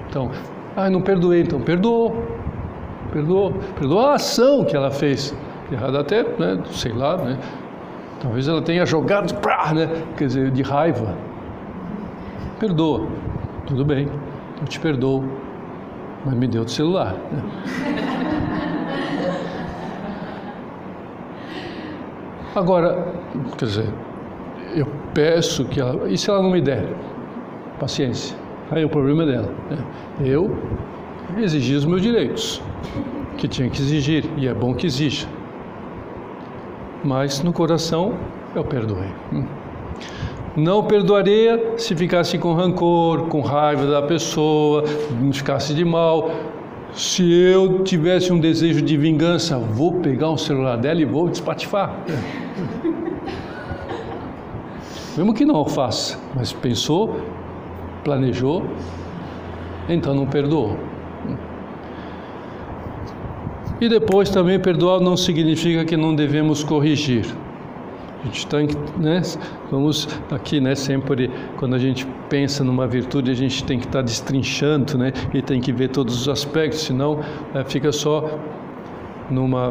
Então, 0.09 0.31
ah, 0.75 0.89
não 0.89 1.01
perdoei, 1.01 1.41
então 1.41 1.59
perdoou. 1.59 2.15
Perdoou, 3.11 3.53
perdoou 3.77 4.05
a 4.05 4.15
ação 4.15 4.65
que 4.65 4.75
ela 4.75 4.91
fez. 4.91 5.35
Errada 5.71 6.01
até, 6.01 6.23
né, 6.23 6.61
sei 6.71 6.91
lá, 6.91 7.17
né? 7.17 7.37
Talvez 8.21 8.47
ela 8.47 8.61
tenha 8.61 8.85
jogado, 8.85 9.33
né, 9.73 10.03
quer 10.17 10.25
dizer, 10.25 10.51
de 10.51 10.61
raiva. 10.61 11.15
Perdoa. 12.59 13.07
Tudo 13.65 13.83
bem, 13.83 14.07
eu 14.61 14.67
te 14.67 14.79
perdoo 14.79 15.23
mas 16.25 16.33
me 16.33 16.47
deu 16.47 16.63
o 16.63 16.67
celular. 16.67 17.15
Né? 17.31 18.24
Agora, 22.55 23.13
quer 23.57 23.65
dizer, 23.65 23.93
eu 24.73 24.87
peço 25.13 25.65
que 25.65 25.81
ela. 25.81 26.09
E 26.09 26.17
se 26.17 26.29
ela 26.29 26.41
não 26.41 26.49
me 26.49 26.61
der? 26.61 26.87
Paciência. 27.77 28.37
Aí 28.71 28.85
o 28.85 28.89
problema 28.89 29.23
é 29.23 29.25
dela. 29.25 29.53
Né? 29.69 29.77
Eu 30.21 30.57
exigi 31.37 31.75
os 31.75 31.83
meus 31.83 32.01
direitos, 32.01 32.61
que 33.37 33.47
tinha 33.47 33.69
que 33.69 33.81
exigir, 33.81 34.25
e 34.37 34.47
é 34.47 34.53
bom 34.53 34.73
que 34.73 34.87
exija. 34.87 35.27
Mas 37.03 37.43
no 37.43 37.51
coração 37.51 38.13
eu 38.55 38.63
perdoei. 38.63 39.09
Não 40.55 40.83
perdoaria 40.83 41.73
se 41.77 41.93
ficasse 41.93 42.37
com 42.37 42.53
rancor, 42.53 43.27
com 43.27 43.41
raiva 43.41 43.85
da 43.85 44.01
pessoa, 44.01 44.85
não 45.21 45.33
ficasse 45.33 45.73
de 45.73 45.83
mal. 45.83 46.31
Se 46.95 47.29
eu 47.29 47.83
tivesse 47.83 48.31
um 48.31 48.39
desejo 48.39 48.81
de 48.81 48.95
vingança, 48.95 49.57
vou 49.57 49.99
pegar 49.99 50.31
um 50.31 50.37
celular 50.37 50.77
dela 50.77 51.01
e 51.01 51.05
vou 51.05 51.27
despatifar. 51.27 51.93
Mesmo 55.17 55.33
que 55.33 55.43
não 55.43 55.55
o 55.55 55.65
faça, 55.65 56.17
mas 56.33 56.53
pensou, 56.53 57.19
planejou, 58.01 58.63
então 59.89 60.13
não 60.13 60.25
perdoou. 60.25 60.77
E 63.81 63.89
depois 63.89 64.29
também 64.29 64.57
perdoar 64.57 65.01
não 65.01 65.17
significa 65.17 65.83
que 65.83 65.97
não 65.97 66.15
devemos 66.15 66.63
corrigir. 66.63 67.25
A 68.25 68.27
gente 68.27 68.47
tem 68.47 68.65
que, 68.65 68.75
né, 68.99 69.21
vamos 69.69 70.07
aqui, 70.31 70.59
né, 70.59 70.73
sempre 70.73 71.29
quando 71.57 71.75
a 71.75 71.77
gente 71.77 72.07
pensa 72.27 72.63
numa 72.63 72.87
virtude, 72.87 73.29
a 73.29 73.35
gente 73.35 73.63
tem 73.63 73.77
que 73.77 73.85
estar 73.85 73.99
tá 73.99 74.03
destrinchando, 74.03 74.97
né, 74.97 75.13
e 75.31 75.43
tem 75.43 75.61
que 75.61 75.71
ver 75.71 75.89
todos 75.89 76.21
os 76.21 76.27
aspectos, 76.27 76.79
senão 76.79 77.19
é, 77.53 77.63
fica 77.63 77.91
só 77.91 78.39
numa 79.29 79.69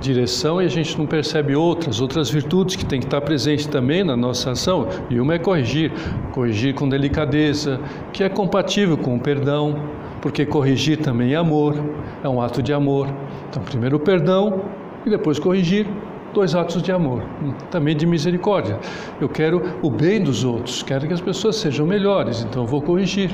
direção 0.00 0.60
e 0.60 0.64
a 0.64 0.68
gente 0.68 0.98
não 0.98 1.06
percebe 1.06 1.54
outras, 1.54 2.00
outras 2.00 2.28
virtudes 2.28 2.74
que 2.74 2.84
tem 2.84 2.98
que 2.98 3.06
estar 3.06 3.20
tá 3.20 3.24
presente 3.24 3.68
também 3.68 4.02
na 4.02 4.16
nossa 4.16 4.50
ação. 4.50 4.88
E 5.08 5.20
uma 5.20 5.34
é 5.34 5.38
corrigir, 5.38 5.92
corrigir 6.32 6.74
com 6.74 6.88
delicadeza, 6.88 7.80
que 8.12 8.24
é 8.24 8.28
compatível 8.28 8.98
com 8.98 9.14
o 9.14 9.20
perdão, 9.20 9.80
porque 10.20 10.44
corrigir 10.44 10.98
também 10.98 11.34
é 11.34 11.36
amor, 11.36 11.76
é 12.24 12.28
um 12.28 12.42
ato 12.42 12.60
de 12.60 12.72
amor. 12.72 13.06
Então, 13.48 13.62
primeiro 13.62 13.98
o 13.98 14.00
perdão 14.00 14.62
e 15.06 15.10
depois 15.10 15.38
corrigir 15.38 15.86
dois 16.32 16.54
atos 16.54 16.82
de 16.82 16.90
amor, 16.90 17.22
também 17.70 17.96
de 17.96 18.06
misericórdia. 18.06 18.78
Eu 19.20 19.28
quero 19.28 19.62
o 19.82 19.90
bem 19.90 20.22
dos 20.22 20.44
outros, 20.44 20.82
quero 20.82 21.06
que 21.06 21.12
as 21.12 21.20
pessoas 21.20 21.56
sejam 21.56 21.86
melhores, 21.86 22.42
então 22.42 22.62
eu 22.62 22.66
vou 22.66 22.80
corrigir. 22.80 23.30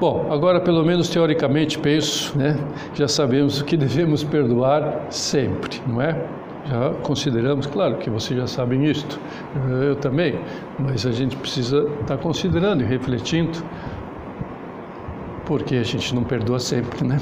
Bom, 0.00 0.28
agora 0.30 0.60
pelo 0.60 0.84
menos 0.84 1.08
teoricamente 1.08 1.76
penso, 1.78 2.36
né? 2.38 2.56
Já 2.94 3.08
sabemos 3.08 3.62
que 3.62 3.76
devemos 3.76 4.22
perdoar 4.22 5.06
sempre, 5.10 5.80
não 5.86 6.00
é? 6.00 6.24
Já 6.68 6.90
consideramos, 7.02 7.66
claro 7.66 7.96
que 7.96 8.08
vocês 8.08 8.38
já 8.38 8.46
sabem 8.46 8.84
isto, 8.84 9.18
eu 9.86 9.96
também, 9.96 10.38
mas 10.78 11.04
a 11.06 11.10
gente 11.10 11.34
precisa 11.34 11.88
estar 12.00 12.18
considerando 12.18 12.82
e 12.82 12.86
refletindo 12.86 13.58
porque 15.48 15.76
a 15.76 15.82
gente 15.82 16.14
não 16.14 16.22
perdoa 16.22 16.60
sempre, 16.60 17.02
né? 17.06 17.18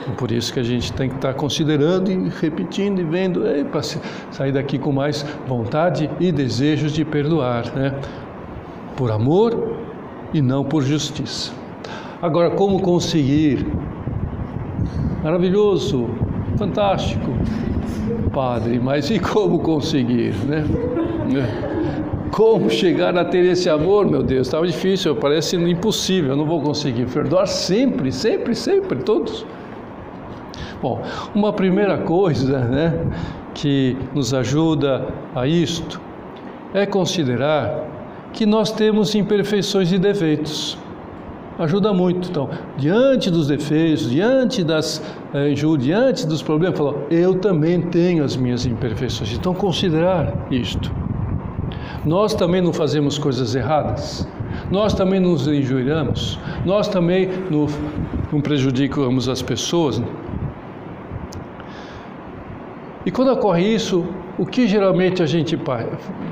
Então, 0.00 0.14
por 0.14 0.30
isso 0.30 0.52
que 0.52 0.60
a 0.60 0.62
gente 0.62 0.92
tem 0.92 1.08
que 1.08 1.16
estar 1.16 1.34
considerando 1.34 2.12
e 2.12 2.30
repetindo 2.40 3.00
e 3.00 3.04
vendo 3.04 3.42
para 3.72 3.82
sair 3.82 4.52
daqui 4.52 4.78
com 4.78 4.92
mais 4.92 5.26
vontade 5.48 6.08
e 6.20 6.30
desejos 6.30 6.92
de 6.92 7.04
perdoar, 7.04 7.74
né? 7.74 7.92
Por 8.96 9.10
amor 9.10 9.74
e 10.32 10.40
não 10.40 10.64
por 10.64 10.84
justiça. 10.84 11.52
Agora, 12.22 12.50
como 12.50 12.80
conseguir? 12.80 13.66
Maravilhoso, 15.24 16.08
fantástico, 16.56 17.32
Padre, 18.32 18.78
mas 18.78 19.10
e 19.10 19.18
como 19.18 19.58
conseguir, 19.58 20.34
né? 20.46 20.64
Como 22.30 22.70
chegar 22.70 23.16
a 23.18 23.24
ter 23.24 23.44
esse 23.44 23.68
amor, 23.68 24.08
meu 24.08 24.22
Deus? 24.22 24.46
Estava 24.46 24.66
difícil, 24.66 25.16
parece 25.16 25.56
impossível, 25.56 26.30
eu 26.30 26.36
não 26.36 26.46
vou 26.46 26.60
conseguir. 26.60 27.06
Perdoar 27.06 27.46
sempre, 27.46 28.12
sempre, 28.12 28.54
sempre, 28.54 29.00
todos. 29.00 29.44
Bom, 30.80 31.02
uma 31.34 31.52
primeira 31.52 31.98
coisa 31.98 32.60
né, 32.60 33.06
que 33.52 33.96
nos 34.14 34.32
ajuda 34.32 35.08
a 35.34 35.46
isto 35.46 36.00
é 36.72 36.86
considerar 36.86 37.86
que 38.32 38.46
nós 38.46 38.70
temos 38.70 39.14
imperfeições 39.14 39.92
e 39.92 39.98
defeitos. 39.98 40.78
Ajuda 41.58 41.92
muito. 41.92 42.30
Então, 42.30 42.48
diante 42.78 43.30
dos 43.30 43.48
defeitos, 43.48 44.08
diante 44.08 44.64
das 44.64 45.02
eh, 45.34 45.52
diante 45.78 46.26
dos 46.26 46.40
problemas, 46.40 46.78
falou, 46.78 47.06
eu 47.10 47.34
também 47.34 47.82
tenho 47.82 48.24
as 48.24 48.36
minhas 48.36 48.64
imperfeições. 48.64 49.34
Então, 49.34 49.52
considerar 49.52 50.46
isto. 50.50 50.90
Nós 52.04 52.34
também 52.34 52.62
não 52.62 52.72
fazemos 52.72 53.18
coisas 53.18 53.54
erradas. 53.54 54.26
Nós 54.70 54.94
também 54.94 55.20
nos 55.20 55.46
injuriamos. 55.46 56.38
Nós 56.64 56.88
também 56.88 57.28
não, 57.50 57.66
não 58.32 58.40
prejudicamos 58.40 59.28
as 59.28 59.42
pessoas. 59.42 60.02
E 63.04 63.10
quando 63.10 63.32
ocorre 63.32 63.74
isso, 63.74 64.06
o 64.38 64.46
que 64.46 64.66
geralmente 64.66 65.22
a 65.22 65.26
gente 65.26 65.58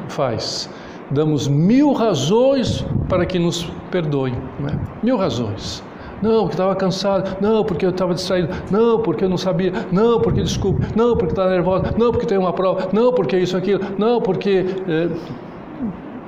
faz? 0.08 0.70
Damos 1.10 1.48
mil 1.48 1.92
razões 1.92 2.84
para 3.08 3.24
que 3.24 3.38
nos 3.38 3.64
perdoem, 3.90 4.34
né? 4.60 4.78
mil 5.02 5.16
razões. 5.16 5.82
Não, 6.20 6.40
porque 6.40 6.54
estava 6.54 6.74
cansado. 6.74 7.36
Não, 7.40 7.64
porque 7.64 7.86
eu 7.86 7.90
estava 7.90 8.14
distraído. 8.14 8.48
Não, 8.70 9.00
porque 9.00 9.24
eu 9.24 9.28
não 9.28 9.38
sabia. 9.38 9.72
Não, 9.92 10.20
porque 10.20 10.42
desculpe. 10.42 10.84
Não, 10.96 11.16
porque 11.16 11.32
está 11.32 11.48
nervosa. 11.48 11.94
Não, 11.96 12.10
porque 12.10 12.26
tem 12.26 12.36
uma 12.36 12.52
prova. 12.52 12.88
Não, 12.92 13.12
porque 13.12 13.38
isso, 13.38 13.56
aquilo. 13.56 13.80
Não, 13.96 14.20
porque. 14.20 14.66
É, 14.88 15.08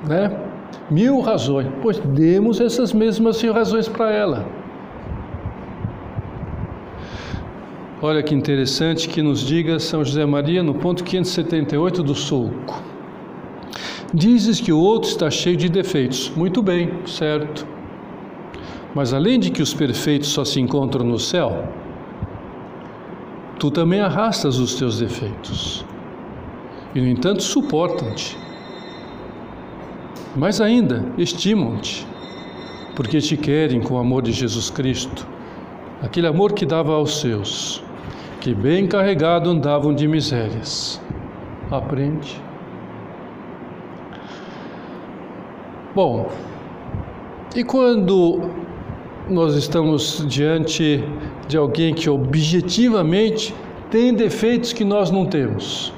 né? 0.07 0.31
Mil 0.89 1.19
razões. 1.19 1.67
Pois 1.81 1.99
demos 1.99 2.59
essas 2.59 2.93
mesmas 2.93 3.41
razões 3.41 3.87
para 3.87 4.11
ela. 4.11 4.45
Olha 8.01 8.23
que 8.23 8.33
interessante 8.33 9.07
que 9.07 9.21
nos 9.21 9.45
diga 9.45 9.77
São 9.79 10.03
José 10.03 10.25
Maria 10.25 10.63
no 10.63 10.73
ponto 10.73 11.03
578 11.03 12.01
do 12.01 12.15
sulco. 12.15 12.81
Dizes 14.13 14.59
que 14.59 14.73
o 14.73 14.79
outro 14.79 15.09
está 15.09 15.29
cheio 15.29 15.55
de 15.55 15.69
defeitos. 15.69 16.31
Muito 16.35 16.63
bem, 16.63 16.91
certo. 17.05 17.65
Mas 18.93 19.13
além 19.13 19.39
de 19.39 19.51
que 19.51 19.61
os 19.61 19.73
perfeitos 19.73 20.29
só 20.29 20.43
se 20.43 20.59
encontram 20.59 21.05
no 21.05 21.19
céu, 21.19 21.65
tu 23.59 23.69
também 23.69 24.01
arrastas 24.01 24.57
os 24.57 24.75
teus 24.75 24.99
defeitos. 24.99 25.85
E 26.93 26.99
no 26.99 27.07
entanto 27.07 27.43
suportam-te. 27.43 28.37
Mais 30.35 30.61
ainda, 30.61 31.05
estimam-te, 31.17 32.07
porque 32.95 33.19
te 33.19 33.35
querem 33.35 33.81
com 33.81 33.95
o 33.95 33.97
amor 33.97 34.21
de 34.21 34.31
Jesus 34.31 34.69
Cristo, 34.69 35.27
aquele 36.01 36.27
amor 36.27 36.53
que 36.53 36.65
dava 36.65 36.93
aos 36.93 37.19
seus 37.19 37.83
que 38.41 38.55
bem 38.55 38.87
carregado 38.87 39.51
andavam 39.51 39.93
de 39.93 40.07
misérias. 40.07 40.99
Aprende. 41.69 42.41
Bom, 45.93 46.27
e 47.55 47.63
quando 47.63 48.49
nós 49.29 49.55
estamos 49.55 50.25
diante 50.27 51.03
de 51.47 51.55
alguém 51.55 51.93
que 51.93 52.09
objetivamente 52.09 53.53
tem 53.91 54.13
defeitos 54.13 54.73
que 54.73 54.83
nós 54.83 55.11
não 55.11 55.25
temos? 55.25 55.93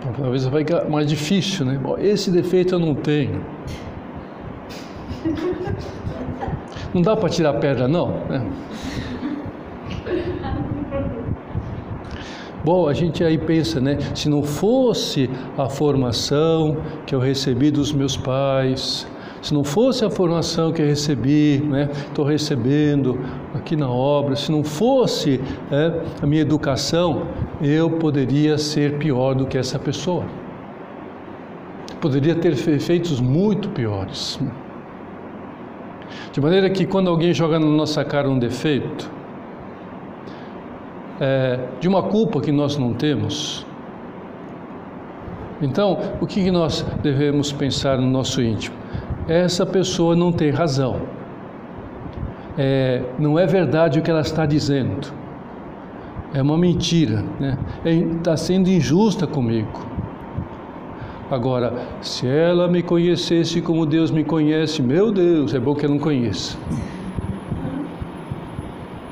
Talvez 0.00 0.44
vai 0.44 0.64
ficar 0.64 0.88
mais 0.88 1.06
difícil, 1.06 1.66
né? 1.66 1.78
Bom, 1.82 1.96
esse 1.98 2.30
defeito 2.30 2.74
eu 2.74 2.78
não 2.78 2.94
tenho. 2.94 3.42
Não 6.94 7.02
dá 7.02 7.16
para 7.16 7.28
tirar 7.28 7.54
pedra, 7.54 7.86
não. 7.86 8.08
Né? 8.28 8.46
Bom, 12.64 12.88
a 12.88 12.92
gente 12.92 13.22
aí 13.22 13.38
pensa, 13.38 13.80
né? 13.80 13.98
Se 14.14 14.28
não 14.28 14.42
fosse 14.42 15.30
a 15.56 15.68
formação 15.68 16.78
que 17.06 17.14
eu 17.14 17.20
recebi 17.20 17.70
dos 17.70 17.92
meus 17.92 18.16
pais, 18.16 19.06
se 19.46 19.54
não 19.54 19.62
fosse 19.62 20.04
a 20.04 20.10
formação 20.10 20.72
que 20.72 20.82
eu 20.82 20.86
recebi, 20.86 21.62
né? 21.64 21.88
Estou 21.92 22.24
recebendo 22.24 23.16
aqui 23.54 23.76
na 23.76 23.88
obra, 23.88 24.34
se 24.34 24.50
não 24.50 24.64
fosse 24.64 25.40
é, 25.70 26.00
a 26.20 26.26
minha 26.26 26.42
educação, 26.42 27.28
eu 27.62 27.88
poderia 27.88 28.58
ser 28.58 28.98
pior 28.98 29.36
do 29.36 29.46
que 29.46 29.56
essa 29.56 29.78
pessoa. 29.78 30.24
Poderia 32.00 32.34
ter 32.34 32.54
efeitos 32.54 33.20
muito 33.20 33.68
piores. 33.68 34.36
De 36.32 36.40
maneira 36.40 36.68
que 36.68 36.84
quando 36.84 37.08
alguém 37.08 37.32
joga 37.32 37.60
na 37.60 37.66
nossa 37.66 38.04
cara 38.04 38.28
um 38.28 38.40
defeito, 38.40 39.08
é, 41.20 41.60
de 41.78 41.86
uma 41.86 42.02
culpa 42.02 42.40
que 42.40 42.50
nós 42.50 42.76
não 42.76 42.92
temos. 42.94 43.64
Então, 45.62 46.00
o 46.20 46.26
que 46.26 46.50
nós 46.50 46.84
devemos 47.00 47.52
pensar 47.52 47.96
no 47.98 48.10
nosso 48.10 48.42
íntimo? 48.42 48.74
Essa 49.28 49.66
pessoa 49.66 50.14
não 50.14 50.32
tem 50.32 50.50
razão. 50.50 51.00
É, 52.56 53.02
não 53.18 53.38
é 53.38 53.46
verdade 53.46 53.98
o 53.98 54.02
que 54.02 54.10
ela 54.10 54.20
está 54.20 54.46
dizendo. 54.46 55.12
É 56.32 56.40
uma 56.40 56.56
mentira. 56.56 57.24
Né? 57.40 57.58
Está 57.84 58.36
sendo 58.36 58.68
injusta 58.68 59.26
comigo. 59.26 59.86
Agora, 61.30 61.72
se 62.00 62.26
ela 62.26 62.68
me 62.68 62.82
conhecesse 62.82 63.60
como 63.60 63.84
Deus 63.84 64.10
me 64.10 64.22
conhece, 64.22 64.80
meu 64.80 65.10
Deus, 65.10 65.54
é 65.54 65.58
bom 65.58 65.74
que 65.74 65.84
ela 65.84 65.94
não 65.94 66.00
conheça 66.00 66.56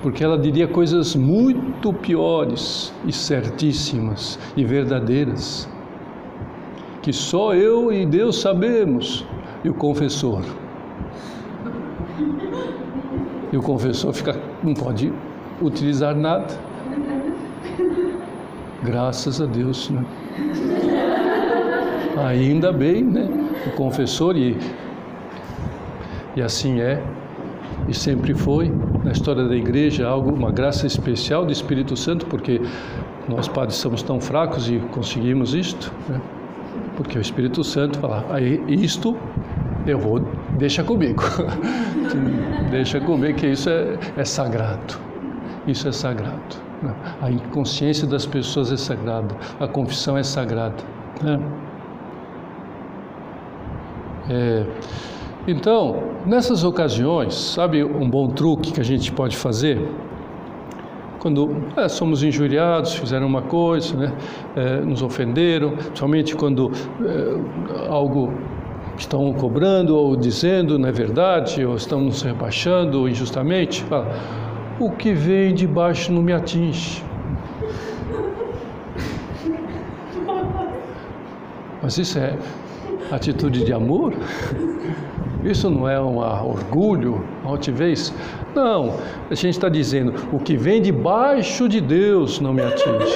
porque 0.05 0.22
ela 0.22 0.37
diria 0.37 0.68
coisas 0.68 1.16
muito 1.16 1.90
piores 1.90 2.92
e 3.07 3.11
certíssimas 3.11 4.38
e 4.55 4.62
verdadeiras, 4.62 5.66
que 7.00 7.11
só 7.11 7.55
eu 7.55 7.90
e 7.90 8.05
Deus 8.05 8.38
sabemos, 8.38 9.24
e 9.64 9.68
o 9.68 9.74
confessor. 9.74 10.42
E 13.50 13.57
o 13.57 13.62
confessor 13.62 14.12
fica, 14.12 14.38
não 14.62 14.74
pode 14.74 15.12
utilizar 15.61 16.14
nada. 16.14 16.55
Graças 18.83 19.40
a 19.40 19.46
Deus, 19.46 19.88
né? 19.88 20.05
Ainda 22.29 22.72
bem, 22.72 23.03
né? 23.03 23.29
O 23.66 23.70
confessor, 23.70 24.37
e, 24.37 24.59
e 26.37 26.42
assim 26.42 26.81
é, 26.81 27.03
e 27.88 27.94
sempre 27.94 28.35
foi 28.35 28.70
na 29.03 29.12
história 29.12 29.44
da 29.44 29.57
igreja 29.57 30.07
algo, 30.07 30.35
uma 30.35 30.50
graça 30.50 30.87
especial 30.87 31.46
do 31.46 31.53
Espírito 31.53 31.96
Santo, 31.96 32.27
porque 32.27 32.61
nós 33.29 33.48
padres 33.48 33.77
somos 33.77 34.03
tão 34.03 34.20
fracos 34.20 34.68
e 34.68 34.79
conseguimos 34.90 35.55
isto, 35.55 35.90
né? 36.09 36.20
Porque 36.96 37.18
o 37.18 37.20
Espírito 37.20 37.62
Santo 37.64 37.98
fala, 37.98 38.24
aí 38.30 38.62
isto 38.68 39.16
eu 39.87 39.98
vou, 39.98 40.20
deixa 40.57 40.83
comigo, 40.83 41.22
deixa 42.70 43.00
comigo 43.00 43.38
que 43.38 43.48
isso 43.48 43.68
é, 43.68 43.98
é 44.16 44.24
sagrado, 44.24 44.94
isso 45.66 45.88
é 45.88 45.92
sagrado. 45.92 46.57
Né? 46.83 46.94
A 47.20 47.30
inconsciência 47.30 48.07
das 48.07 48.24
pessoas 48.24 48.72
é 48.72 48.76
sagrada, 48.76 49.35
a 49.61 49.68
confissão 49.68 50.16
é 50.16 50.22
sagrada. 50.22 50.83
Né? 51.22 51.40
É, 54.30 54.66
então, 55.46 56.02
nessas 56.24 56.64
ocasiões, 56.64 57.35
sabe 57.35 57.85
um 57.85 58.09
bom 58.09 58.28
truque 58.28 58.72
que 58.72 58.80
a 58.80 58.85
gente 58.85 59.12
pode 59.12 59.37
fazer? 59.37 59.87
Quando 61.25 61.57
é, 61.75 61.89
somos 61.89 62.23
injuriados, 62.23 62.97
fizeram 62.97 63.27
uma 63.27 63.41
coisa, 63.41 63.97
né, 63.97 64.13
é, 64.55 64.81
nos 64.81 65.01
ofenderam, 65.01 65.71
principalmente 65.71 66.37
quando 66.37 66.71
é, 67.03 67.89
algo 67.89 68.31
estão 68.99 69.33
cobrando 69.33 69.97
ou 69.97 70.17
dizendo 70.17 70.79
não 70.79 70.87
é 70.87 70.93
verdade, 70.93 71.65
ou 71.65 71.77
estão 71.77 72.03
nos 72.03 72.21
rebaixando 72.21 73.09
injustamente, 73.09 73.83
fala, 73.85 74.15
o 74.79 74.91
que 74.91 75.15
vem 75.15 75.55
de 75.55 75.67
baixo 75.67 76.13
não 76.13 76.21
me 76.21 76.35
atinge. 76.35 77.03
Mas 81.83 81.97
isso 81.97 82.19
é 82.19 82.37
atitude 83.11 83.65
de 83.65 83.73
amor? 83.73 84.13
Isso 85.43 85.71
não 85.71 85.89
é 85.89 85.99
um 85.99 86.19
orgulho, 86.19 87.25
uma 87.43 87.53
altivez? 87.53 88.13
Não, 88.55 88.99
a 89.31 89.35
gente 89.35 89.55
está 89.55 89.69
dizendo: 89.69 90.14
o 90.33 90.38
que 90.38 90.57
vem 90.57 90.81
debaixo 90.81 91.69
de 91.69 91.81
Deus 91.81 92.40
não 92.40 92.53
me 92.53 92.62
atinge. 92.62 93.14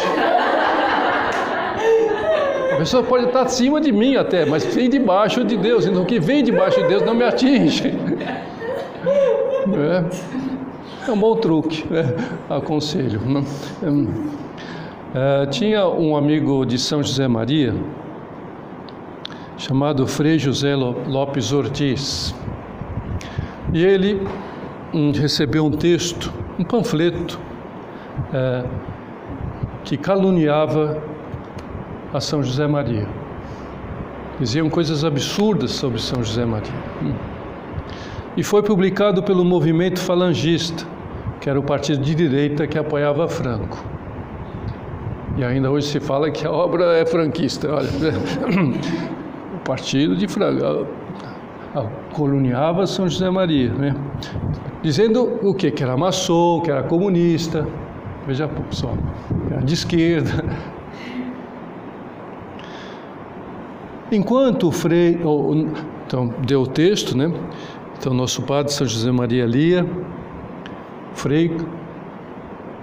A 2.73 2.77
pessoa 2.79 3.03
pode 3.03 3.27
estar 3.27 3.43
acima 3.43 3.81
de 3.81 3.91
mim 3.91 4.15
até, 4.17 4.45
mas 4.45 4.65
vem 4.65 4.89
debaixo 4.89 5.43
de 5.45 5.57
Deus. 5.57 5.85
Então, 5.87 6.03
o 6.03 6.07
que 6.07 6.21
vem 6.21 6.45
debaixo 6.45 6.81
de 6.81 6.89
Deus 6.89 7.03
não 7.03 7.15
me 7.15 7.25
atinge. 7.25 7.93
É, 9.69 11.09
é 11.09 11.13
um 11.13 11.19
bom 11.19 11.35
truque, 11.37 11.85
né? 11.93 12.15
aconselho. 12.49 13.21
Né? 13.21 13.45
É, 15.15 15.47
tinha 15.47 15.89
um 15.89 16.17
amigo 16.17 16.65
de 16.65 16.79
São 16.79 17.03
José 17.03 17.27
Maria, 17.27 17.75
chamado 19.57 20.07
Frei 20.07 20.39
José 20.39 20.77
Lopes 20.77 21.53
Ortiz. 21.53 22.35
E 23.73 23.85
ele 23.85 24.27
recebeu 25.15 25.65
um 25.65 25.71
texto, 25.71 26.33
um 26.59 26.65
panfleto, 26.65 27.39
é, 28.33 28.65
que 29.85 29.97
caluniava 29.97 31.03
a 32.13 32.21
São 32.21 32.43
José 32.43 32.67
Maria. 32.67 33.07
Diziam 34.41 34.69
coisas 34.71 35.05
absurdas 35.05 35.73
sobre 35.73 36.01
São 36.01 36.23
José 36.23 36.45
Maria. 36.45 36.73
Hum. 37.03 37.13
E 38.37 38.43
foi 38.43 38.63
publicado 38.63 39.23
pelo 39.23 39.45
movimento 39.45 40.01
falangista, 40.01 40.87
que 41.41 41.51
era 41.51 41.59
o 41.59 41.63
partido 41.63 42.03
de 42.03 42.15
direita 42.15 42.67
que 42.67 42.79
apoiava 42.79 43.27
Franco. 43.29 43.85
E 45.37 45.45
ainda 45.45 45.71
hoje 45.71 45.89
se 45.89 46.01
fala 46.01 46.31
que 46.31 46.47
a 46.47 46.51
obra 46.51 46.97
é 46.97 47.07
franquista. 47.07 47.73
Olha, 47.73 47.89
partido 49.65 50.17
de 50.17 50.27
Franco, 50.29 50.87
coloniava 52.13 52.87
São 52.87 53.09
José 53.09 53.31
Maria, 53.31 53.73
né? 53.73 53.95
Dizendo 54.83 55.39
o 55.43 55.55
que? 55.55 55.71
Que 55.71 55.83
era 55.83 55.97
maçom, 55.97 56.61
que 56.61 56.71
era 56.71 56.83
comunista, 56.83 57.67
veja 58.27 58.51
só, 58.71 58.93
era 59.51 59.63
de 59.63 59.75
esquerda. 59.75 60.45
Enquanto 64.11 64.69
o 64.69 64.73
Frei, 64.73 65.21
então 66.07 66.33
deu 66.47 66.63
o 66.63 66.67
texto, 66.67 67.17
né? 67.17 67.31
Então 67.99 68.15
nosso 68.15 68.43
padre 68.43 68.73
São 68.73 68.87
José 68.87 69.13
Maria 69.13 69.45
lia, 69.45 69.87
Frei 71.13 71.55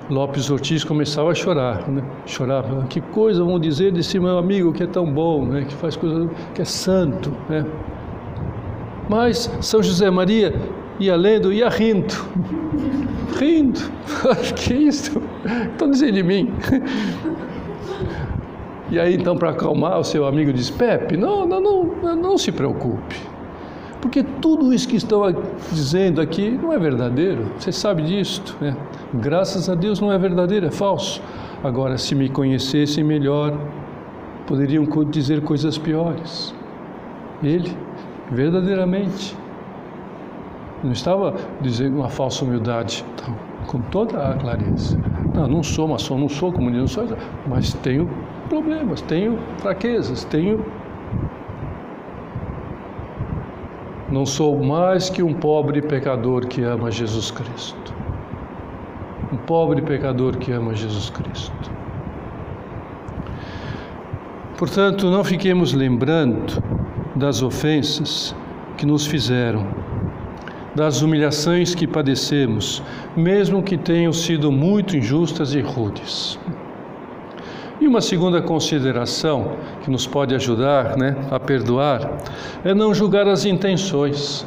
Lopes 0.10 0.51
Ortiz 0.51 0.84
começava 0.84 1.31
a 1.31 1.34
chorar, 1.34 1.89
né? 1.89 2.03
Chorava, 2.27 2.86
que 2.88 3.01
coisa 3.01 3.43
vão 3.43 3.60
dizer 3.60 3.91
desse 3.91 4.19
meu 4.19 4.38
amigo 4.38 4.71
que 4.71 4.84
é 4.84 4.88
tão 4.88 5.12
bom, 5.12 5.45
né? 5.45 5.65
Que 5.67 5.73
faz 5.73 5.95
coisa, 5.95 6.29
que 6.53 6.62
é 6.62 6.65
santo, 6.65 7.31
né? 7.49 7.65
Mas 9.10 9.49
São 9.62 9.81
José 9.81 10.12
Maria 10.12 10.53
ia 10.99 11.15
lendo, 11.15 11.51
ia 11.51 11.69
rindo, 11.69 12.13
rindo. 13.39 13.79
que 14.55 14.73
isso? 14.73 15.21
Estão 15.71 15.89
dizendo 15.89 16.13
de 16.13 16.23
mim. 16.23 16.53
E 18.91 18.99
aí 18.99 19.15
então 19.15 19.36
para 19.36 19.49
acalmar 19.49 19.99
o 19.99 20.03
seu 20.03 20.27
amigo 20.27 20.53
diz: 20.53 20.69
Pepe, 20.69 21.17
não, 21.17 21.45
não, 21.45 21.60
não, 21.60 22.15
não 22.15 22.38
se 22.38 22.51
preocupe. 22.51 23.15
Porque 23.99 24.21
tudo 24.21 24.71
isso 24.71 24.88
que 24.88 24.97
estão 24.97 25.23
dizendo 25.71 26.21
aqui 26.21 26.51
não 26.51 26.71
é 26.71 26.77
verdadeiro, 26.77 27.47
você 27.58 27.71
sabe 27.71 28.03
disso. 28.03 28.55
Né? 28.62 28.77
Graças 29.15 29.67
a 29.67 29.73
Deus 29.73 29.99
não 29.99 30.12
é 30.12 30.17
verdadeiro, 30.19 30.67
é 30.67 30.71
falso. 30.71 31.19
Agora, 31.63 31.97
se 31.97 32.13
me 32.13 32.29
conhecessem 32.29 33.03
melhor, 33.03 33.58
poderiam 34.45 34.86
dizer 35.10 35.41
coisas 35.41 35.79
piores. 35.79 36.53
Ele, 37.41 37.75
verdadeiramente, 38.31 39.36
não 40.86 40.93
estava 40.93 41.36
dizendo 41.62 41.98
uma 41.98 42.10
falsa 42.10 42.45
humildade, 42.45 43.04
então, 43.13 43.36
com 43.67 43.82
toda 43.82 44.30
a 44.30 44.36
clareza. 44.36 45.00
Não, 45.34 45.48
não 45.48 45.63
sou 45.63 45.88
maçom, 45.88 46.17
não 46.17 46.30
sou 46.30 46.52
comunista, 46.52 47.02
não 47.02 47.08
sou, 47.08 47.17
mas 47.48 47.74
tenho 47.74 48.10
problemas, 48.50 49.02
tenho 49.02 49.38
fraquezas, 49.58 50.24
tenho 50.26 50.63
Não 54.15 54.24
sou 54.24 54.63
mais 54.63 55.10
que 55.10 55.24
um 55.24 55.34
pobre 55.34 55.82
pecador 55.82 56.45
que 56.45 56.62
ama 56.62 56.91
Jesus 56.91 57.32
Cristo. 57.32 57.93
Um 59.34 59.36
pobre 59.36 59.82
pecador 59.82 60.38
que 60.38 60.52
ama 60.52 60.76
Jesus 60.76 61.10
Cristo. 61.10 61.71
Portanto, 64.58 65.10
não 65.10 65.24
fiquemos 65.24 65.74
lembrando 65.74 66.63
das 67.15 67.41
ofensas 67.41 68.36
que 68.78 68.86
nos 68.86 69.08
fizeram, 69.08 69.67
das 70.76 71.02
humilhações 71.02 71.74
que 71.74 71.88
padecemos, 71.88 72.84
mesmo 73.16 73.64
que 73.64 73.78
tenham 73.78 74.12
sido 74.12 74.52
muito 74.52 74.98
injustas 74.98 75.56
e 75.56 75.62
rudes. 75.62 76.38
E 77.80 77.88
uma 77.88 78.02
segunda 78.02 78.42
consideração 78.42 79.54
que 79.84 79.90
nos 79.90 80.06
pode 80.06 80.36
ajudar 80.36 80.98
né, 80.98 81.16
a 81.32 81.40
perdoar 81.40 82.18
é 82.64 82.74
não 82.74 82.94
julgar 82.94 83.28
as 83.28 83.46
intenções. 83.46 84.46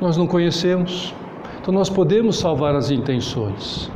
Nós 0.00 0.16
não 0.16 0.26
conhecemos, 0.26 1.14
então 1.60 1.72
nós 1.72 1.88
podemos 1.88 2.38
salvar 2.38 2.74
as 2.74 2.90
intenções. 2.90 3.90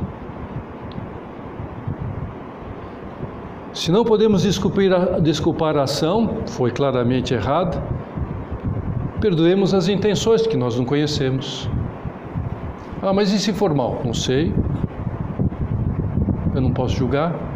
Se 3.73 3.93
não 3.93 4.05
podemos 4.05 4.43
desculpar 4.43 4.93
a, 4.93 5.19
desculpar 5.21 5.77
a 5.77 5.85
ação, 5.85 6.39
foi 6.47 6.71
claramente 6.71 7.33
errada, 7.35 7.83
perdoemos 9.21 9.75
as 9.75 9.89
intenções 9.89 10.47
que 10.47 10.57
nós 10.57 10.77
não 10.77 10.85
conhecemos. 10.85 11.69
Ah, 13.03 13.13
mas 13.13 13.33
e 13.33 13.39
se 13.39 13.53
for 13.53 13.75
mal? 13.75 14.01
Não 14.05 14.15
sei. 14.15 14.53
Eu 16.55 16.61
não 16.61 16.73
posso 16.73 16.97
julgar 16.97 17.51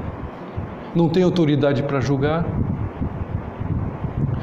não 0.94 1.08
tem 1.08 1.22
autoridade 1.22 1.82
para 1.82 2.00
julgar. 2.00 2.46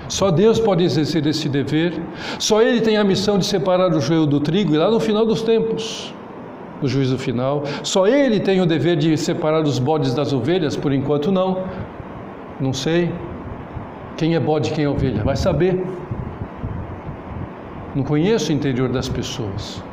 Só 0.07 0.29
Deus 0.29 0.59
pode 0.59 0.83
exercer 0.83 1.25
esse 1.25 1.47
dever. 1.47 2.01
Só 2.37 2.61
Ele 2.61 2.81
tem 2.81 2.97
a 2.97 3.03
missão 3.03 3.37
de 3.37 3.45
separar 3.45 3.91
o 3.91 4.01
joio 4.01 4.25
do 4.25 4.39
trigo 4.39 4.73
e 4.73 4.77
lá 4.77 4.91
no 4.91 4.99
final 4.99 5.25
dos 5.25 5.41
tempos, 5.41 6.13
no 6.81 6.87
juízo 6.87 7.17
final, 7.17 7.63
só 7.83 8.07
Ele 8.07 8.39
tem 8.39 8.59
o 8.59 8.65
dever 8.65 8.97
de 8.97 9.15
separar 9.17 9.61
os 9.61 9.79
bodes 9.79 10.13
das 10.13 10.33
ovelhas. 10.33 10.75
Por 10.75 10.91
enquanto, 10.91 11.31
não. 11.31 11.63
Não 12.59 12.73
sei 12.73 13.11
quem 14.17 14.35
é 14.35 14.39
bode, 14.39 14.71
quem 14.71 14.83
é 14.83 14.89
ovelha. 14.89 15.23
Vai 15.23 15.37
saber. 15.37 15.81
Não 17.95 18.03
conheço 18.03 18.51
o 18.51 18.55
interior 18.55 18.89
das 18.89 19.09
pessoas. 19.09 19.83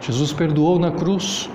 Jesus 0.00 0.32
perdoou 0.32 0.78
na 0.78 0.90
cruz 0.90 1.48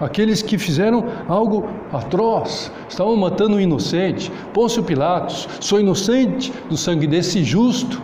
aqueles 0.00 0.42
que 0.42 0.56
fizeram 0.56 1.04
algo 1.28 1.68
atroz, 1.92 2.72
estavam 2.88 3.16
matando 3.16 3.56
um 3.56 3.60
inocente. 3.60 4.30
Pôncio 4.54 4.82
Pilatos, 4.82 5.48
sou 5.60 5.80
inocente 5.80 6.52
do 6.70 6.76
sangue 6.76 7.06
desse 7.06 7.42
justo, 7.42 8.00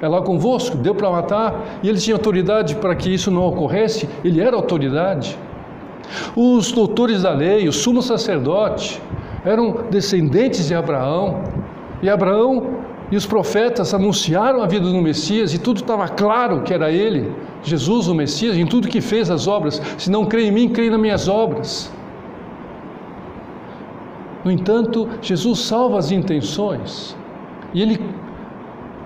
é 0.00 0.08
lá 0.08 0.22
convosco, 0.22 0.76
deu 0.76 0.94
para 0.94 1.10
matar, 1.10 1.80
e 1.82 1.88
ele 1.88 1.98
tinha 1.98 2.16
autoridade 2.16 2.74
para 2.76 2.94
que 2.94 3.12
isso 3.12 3.30
não 3.30 3.46
ocorresse, 3.46 4.08
ele 4.24 4.40
era 4.40 4.56
autoridade. 4.56 5.38
Os 6.34 6.72
doutores 6.72 7.22
da 7.22 7.32
lei, 7.32 7.68
o 7.68 7.72
sumo 7.72 8.02
sacerdote, 8.02 9.00
eram 9.44 9.84
descendentes 9.90 10.66
de 10.68 10.74
Abraão, 10.74 11.42
e 12.02 12.08
Abraão 12.08 12.83
e 13.10 13.16
os 13.16 13.26
profetas 13.26 13.92
anunciaram 13.92 14.62
a 14.62 14.66
vida 14.66 14.86
do 14.86 15.00
Messias, 15.00 15.52
e 15.52 15.58
tudo 15.58 15.80
estava 15.80 16.08
claro 16.08 16.62
que 16.62 16.72
era 16.72 16.90
ele. 16.90 17.32
Jesus, 17.62 18.08
o 18.08 18.14
Messias, 18.14 18.56
em 18.56 18.66
tudo 18.66 18.88
que 18.88 19.00
fez 19.00 19.30
as 19.30 19.46
obras. 19.46 19.80
Se 19.98 20.10
não 20.10 20.24
crê 20.24 20.46
em 20.46 20.52
mim, 20.52 20.68
crê 20.68 20.90
nas 20.90 21.00
minhas 21.00 21.28
obras. 21.28 21.92
No 24.44 24.50
entanto, 24.50 25.08
Jesus 25.22 25.60
salva 25.60 25.98
as 25.98 26.10
intenções. 26.10 27.16
E 27.72 27.80
ele 27.80 27.98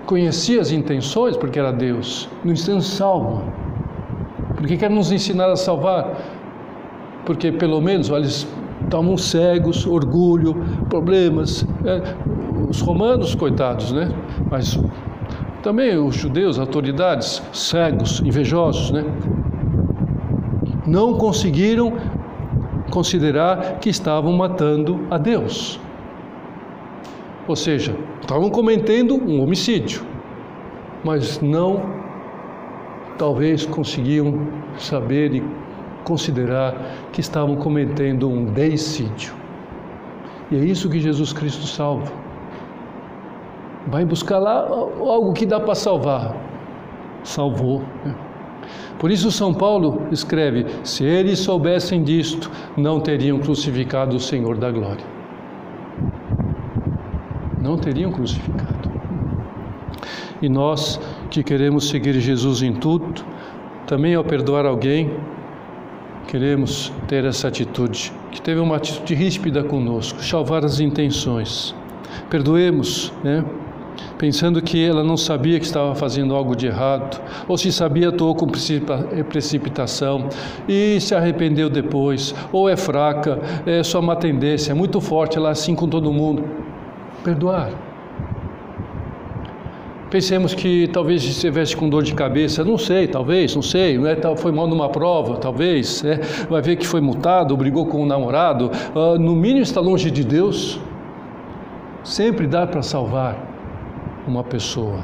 conhecia 0.05 0.59
as 0.59 0.71
intenções 0.71 1.37
porque 1.37 1.57
era 1.57 1.71
Deus. 1.71 2.29
No 2.43 2.51
entanto, 2.51 2.81
salva. 2.81 3.43
Porque 4.55 4.75
quer 4.75 4.89
nos 4.89 5.11
ensinar 5.11 5.49
a 5.49 5.55
salvar. 5.55 6.17
Porque 7.25 7.51
pelo 7.51 7.79
menos, 7.79 8.09
olha, 8.09 8.25
estavam 8.25 9.17
cegos, 9.17 9.85
orgulho, 9.85 10.55
problemas. 10.89 11.65
É, 11.85 12.15
os 12.67 12.81
romanos, 12.81 13.35
coitados, 13.35 13.91
né? 13.91 14.09
Mas 14.49 14.79
também 15.61 15.97
os 15.97 16.15
judeus, 16.15 16.57
autoridades, 16.57 17.41
cegos, 17.53 18.21
invejosos, 18.21 18.91
né? 18.91 19.03
Não 20.85 21.13
conseguiram 21.13 21.93
considerar 22.89 23.79
que 23.79 23.89
estavam 23.89 24.33
matando 24.33 25.05
a 25.11 25.17
Deus. 25.17 25.79
Ou 27.47 27.55
seja, 27.55 27.95
estavam 28.21 28.49
cometendo 28.49 29.15
um 29.15 29.41
homicídio, 29.41 30.03
mas 31.03 31.39
não 31.41 31.81
talvez 33.17 33.65
conseguiam 33.65 34.47
saber 34.77 35.35
e 35.35 35.43
considerar 36.03 36.73
que 37.11 37.21
estavam 37.21 37.55
cometendo 37.55 38.29
um 38.29 38.45
deicídio. 38.45 39.33
E 40.49 40.55
é 40.55 40.59
isso 40.59 40.89
que 40.89 40.99
Jesus 40.99 41.33
Cristo 41.33 41.67
salva. 41.67 42.11
Vai 43.89 44.05
buscar 44.05 44.39
lá 44.39 44.67
algo 44.67 45.33
que 45.33 45.45
dá 45.45 45.59
para 45.59 45.73
salvar. 45.73 46.35
Salvou. 47.23 47.81
Por 48.99 49.09
isso 49.09 49.31
São 49.31 49.53
Paulo 49.53 50.07
escreve: 50.11 50.65
se 50.83 51.03
eles 51.03 51.39
soubessem 51.39 52.03
disto, 52.03 52.51
não 52.77 52.99
teriam 52.99 53.39
crucificado 53.39 54.15
o 54.15 54.19
Senhor 54.19 54.57
da 54.57 54.69
glória. 54.71 55.05
Não 57.61 57.77
teriam 57.77 58.11
crucificado. 58.11 58.89
E 60.41 60.47
nós 60.47 60.99
que 61.29 61.43
queremos 61.43 61.89
seguir 61.89 62.13
Jesus 62.19 62.61
em 62.61 62.73
tudo, 62.73 63.25
também 63.87 64.15
ao 64.15 64.23
perdoar 64.23 64.65
alguém, 64.65 65.11
queremos 66.27 66.93
ter 67.07 67.25
essa 67.25 67.47
atitude, 67.47 68.13
que 68.31 68.41
teve 68.41 68.59
uma 68.59 68.75
atitude 68.75 69.15
ríspida 69.15 69.63
conosco, 69.63 70.23
salvar 70.23 70.63
as 70.63 70.79
intenções. 70.79 71.75
Perdoemos, 72.29 73.11
né? 73.23 73.43
Pensando 74.17 74.61
que 74.61 74.83
ela 74.83 75.03
não 75.03 75.15
sabia 75.15 75.59
que 75.59 75.65
estava 75.65 75.95
fazendo 75.95 76.35
algo 76.35 76.55
de 76.55 76.67
errado, 76.67 77.21
ou 77.47 77.57
se 77.57 77.71
sabia, 77.71 78.09
atuou 78.09 78.35
com 78.35 78.47
precipitação 79.29 80.27
e 80.67 80.99
se 80.99 81.15
arrependeu 81.15 81.69
depois, 81.69 82.35
ou 82.51 82.69
é 82.69 82.75
fraca, 82.75 83.39
é 83.65 83.81
só 83.81 83.99
uma 83.99 84.15
tendência, 84.15 84.71
é 84.71 84.75
muito 84.75 84.99
forte, 84.99 85.37
ela 85.37 85.49
é 85.49 85.51
assim 85.51 85.73
com 85.73 85.87
todo 85.87 86.11
mundo. 86.11 86.43
Perdoar. 87.23 87.71
Pensemos 90.09 90.55
que 90.55 90.87
talvez 90.87 91.23
estivesse 91.23 91.77
com 91.77 91.87
dor 91.87 92.01
de 92.01 92.15
cabeça, 92.15 92.63
não 92.63 92.79
sei, 92.79 93.07
talvez, 93.07 93.55
não 93.55 93.61
sei, 93.61 93.97
né? 93.97 94.17
foi 94.37 94.51
mal 94.51 94.67
numa 94.67 94.89
prova, 94.89 95.37
talvez, 95.37 96.03
é, 96.03 96.19
vai 96.49 96.61
ver 96.63 96.77
que 96.77 96.87
foi 96.87 96.99
multado, 96.99 97.55
brigou 97.55 97.85
com 97.85 97.99
o 97.99 98.01
um 98.01 98.05
namorado, 98.07 98.71
uh, 98.95 99.19
no 99.19 99.35
mínimo 99.35 99.61
está 99.61 99.79
longe 99.79 100.09
de 100.09 100.23
Deus. 100.23 100.79
Sempre 102.03 102.47
dá 102.47 102.65
para 102.65 102.81
salvar 102.81 103.48
uma 104.29 104.43
pessoa. 104.43 105.03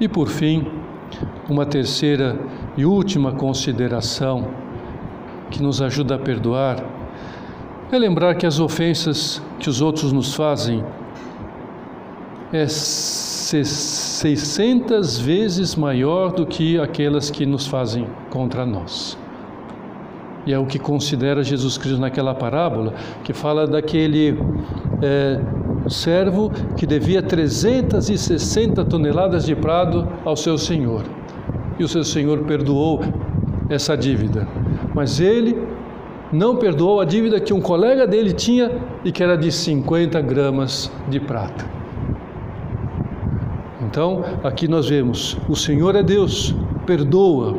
E 0.00 0.08
por 0.08 0.28
fim, 0.28 0.66
uma 1.48 1.64
terceira 1.66 2.38
e 2.76 2.84
última 2.84 3.32
consideração 3.32 4.48
que 5.50 5.62
nos 5.62 5.80
ajuda 5.82 6.16
a 6.16 6.18
perdoar, 6.18 6.84
é 7.90 7.98
lembrar 7.98 8.34
que 8.34 8.46
as 8.46 8.58
ofensas 8.58 9.40
que 9.58 9.68
os 9.68 9.82
outros 9.82 10.12
nos 10.12 10.34
fazem 10.34 10.82
é 12.50 12.66
600 12.66 15.18
vezes 15.18 15.76
maior 15.76 16.32
do 16.32 16.46
que 16.46 16.80
aquelas 16.80 17.30
que 17.30 17.44
nos 17.44 17.66
fazem 17.66 18.06
contra 18.30 18.64
nós. 18.64 19.18
E 20.46 20.52
é 20.52 20.58
o 20.58 20.66
que 20.66 20.78
considera 20.78 21.44
Jesus 21.44 21.78
Cristo 21.78 22.00
naquela 22.00 22.34
parábola, 22.34 22.94
que 23.22 23.32
fala 23.32 23.66
daquele 23.66 24.36
é, 25.02 25.40
servo 25.90 26.50
que 26.76 26.86
devia 26.86 27.22
360 27.22 28.84
toneladas 28.84 29.44
de 29.44 29.54
prado 29.54 30.08
ao 30.24 30.36
seu 30.36 30.56
senhor. 30.56 31.04
E 31.78 31.84
o 31.84 31.88
seu 31.88 32.04
senhor 32.04 32.40
perdoou 32.44 33.00
essa 33.68 33.96
dívida. 33.96 34.46
Mas 34.94 35.20
ele 35.20 35.56
não 36.32 36.56
perdoou 36.56 37.00
a 37.00 37.04
dívida 37.04 37.40
que 37.40 37.52
um 37.52 37.60
colega 37.60 38.06
dele 38.06 38.32
tinha 38.32 38.70
e 39.04 39.12
que 39.12 39.22
era 39.22 39.36
de 39.36 39.52
50 39.52 40.20
gramas 40.22 40.90
de 41.08 41.20
prata. 41.20 41.64
Então, 43.82 44.24
aqui 44.42 44.66
nós 44.66 44.88
vemos: 44.88 45.36
o 45.48 45.54
Senhor 45.54 45.94
é 45.94 46.02
Deus, 46.02 46.54
perdoa 46.86 47.58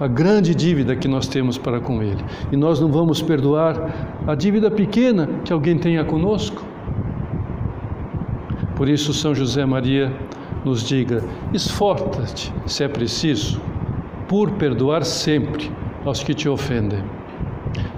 a 0.00 0.06
grande 0.06 0.54
dívida 0.54 0.96
que 0.96 1.06
nós 1.06 1.28
temos 1.28 1.58
para 1.58 1.80
com 1.80 2.02
Ele. 2.02 2.24
E 2.50 2.56
nós 2.56 2.80
não 2.80 2.90
vamos 2.90 3.20
perdoar 3.20 4.22
a 4.26 4.34
dívida 4.34 4.70
pequena 4.70 5.28
que 5.44 5.52
alguém 5.52 5.78
tenha 5.78 6.04
conosco. 6.04 6.64
Por 8.76 8.88
isso, 8.88 9.12
São 9.12 9.34
José 9.34 9.64
Maria 9.64 10.12
nos 10.64 10.82
diga: 10.82 11.22
esforça-te, 11.52 12.52
se 12.66 12.82
é 12.82 12.88
preciso, 12.88 13.60
por 14.28 14.52
perdoar 14.52 15.04
sempre 15.04 15.70
aos 16.04 16.22
que 16.22 16.34
te 16.34 16.48
ofendem, 16.48 17.02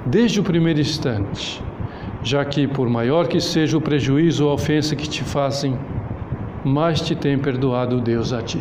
desde 0.04 0.40
o 0.40 0.42
primeiro 0.42 0.80
instante, 0.80 1.62
já 2.22 2.44
que, 2.44 2.66
por 2.66 2.88
maior 2.88 3.26
que 3.26 3.40
seja 3.40 3.76
o 3.76 3.80
prejuízo 3.80 4.44
ou 4.44 4.50
a 4.50 4.54
ofensa 4.54 4.94
que 4.96 5.08
te 5.08 5.22
fazem, 5.22 5.78
mais 6.64 7.00
te 7.00 7.14
tem 7.14 7.38
perdoado 7.38 8.00
Deus 8.00 8.32
a 8.32 8.42
ti. 8.42 8.60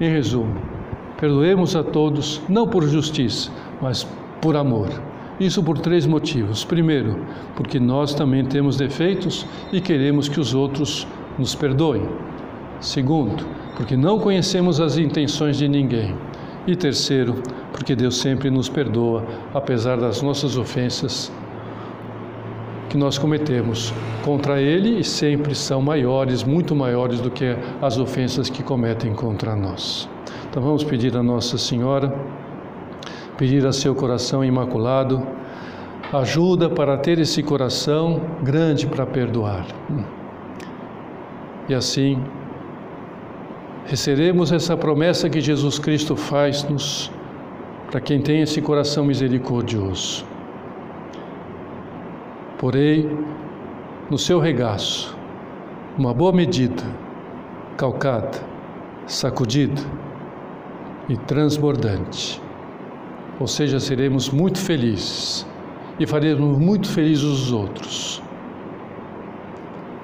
Em 0.00 0.10
resumo, 0.10 0.56
perdoemos 1.18 1.76
a 1.76 1.84
todos, 1.84 2.42
não 2.48 2.66
por 2.66 2.82
justiça, 2.88 3.50
mas 3.80 4.06
por 4.40 4.56
amor. 4.56 4.88
Isso 5.40 5.62
por 5.62 5.78
três 5.78 6.06
motivos. 6.06 6.64
Primeiro, 6.64 7.24
porque 7.56 7.80
nós 7.80 8.14
também 8.14 8.44
temos 8.44 8.76
defeitos 8.76 9.46
e 9.72 9.80
queremos 9.80 10.28
que 10.28 10.38
os 10.38 10.54
outros 10.54 11.06
nos 11.38 11.54
perdoem. 11.54 12.06
Segundo, 12.80 13.44
porque 13.76 13.96
não 13.96 14.18
conhecemos 14.18 14.80
as 14.80 14.98
intenções 14.98 15.56
de 15.56 15.68
ninguém. 15.68 16.14
E 16.66 16.76
terceiro, 16.76 17.42
porque 17.72 17.96
Deus 17.96 18.18
sempre 18.18 18.50
nos 18.50 18.68
perdoa, 18.68 19.24
apesar 19.52 19.96
das 19.96 20.22
nossas 20.22 20.56
ofensas 20.56 21.32
que 22.88 22.98
nós 22.98 23.16
cometemos 23.16 23.92
contra 24.22 24.60
Ele 24.60 25.00
e 25.00 25.04
sempre 25.04 25.54
são 25.54 25.80
maiores, 25.80 26.44
muito 26.44 26.76
maiores 26.76 27.20
do 27.20 27.30
que 27.30 27.56
as 27.80 27.96
ofensas 27.96 28.50
que 28.50 28.62
cometem 28.62 29.14
contra 29.14 29.56
nós. 29.56 30.08
Então 30.50 30.62
vamos 30.62 30.84
pedir 30.84 31.16
a 31.16 31.22
Nossa 31.22 31.56
Senhora, 31.56 32.14
pedir 33.36 33.66
a 33.66 33.72
seu 33.72 33.94
coração 33.94 34.44
imaculado, 34.44 35.26
ajuda 36.12 36.68
para 36.68 36.96
ter 36.98 37.18
esse 37.18 37.42
coração 37.42 38.20
grande 38.42 38.86
para 38.86 39.06
perdoar. 39.06 39.66
E 41.68 41.74
assim 41.74 42.22
receberemos 43.86 44.52
essa 44.52 44.76
promessa 44.76 45.28
que 45.28 45.40
Jesus 45.40 45.78
Cristo 45.78 46.14
faz-nos 46.14 47.10
para 47.90 48.00
quem 48.00 48.20
tem 48.20 48.40
esse 48.40 48.60
coração 48.60 49.04
misericordioso. 49.04 50.24
Porém, 52.58 53.18
no 54.08 54.16
seu 54.16 54.38
regaço, 54.38 55.16
uma 55.98 56.14
boa 56.14 56.32
medida, 56.32 56.82
calcada, 57.76 58.38
sacudida 59.06 59.82
e 61.08 61.16
transbordante. 61.16 62.40
Ou 63.42 63.48
seja, 63.48 63.80
seremos 63.80 64.30
muito 64.30 64.56
felizes 64.60 65.44
e 65.98 66.06
faremos 66.06 66.56
muito 66.60 66.88
felizes 66.88 67.24
os 67.24 67.52
outros. 67.52 68.22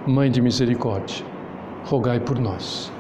Mãe 0.09 0.29
de 0.29 0.43
misericórdia, 0.43 1.25
rogai 1.85 2.19
por 2.19 2.37
nós. 2.41 2.91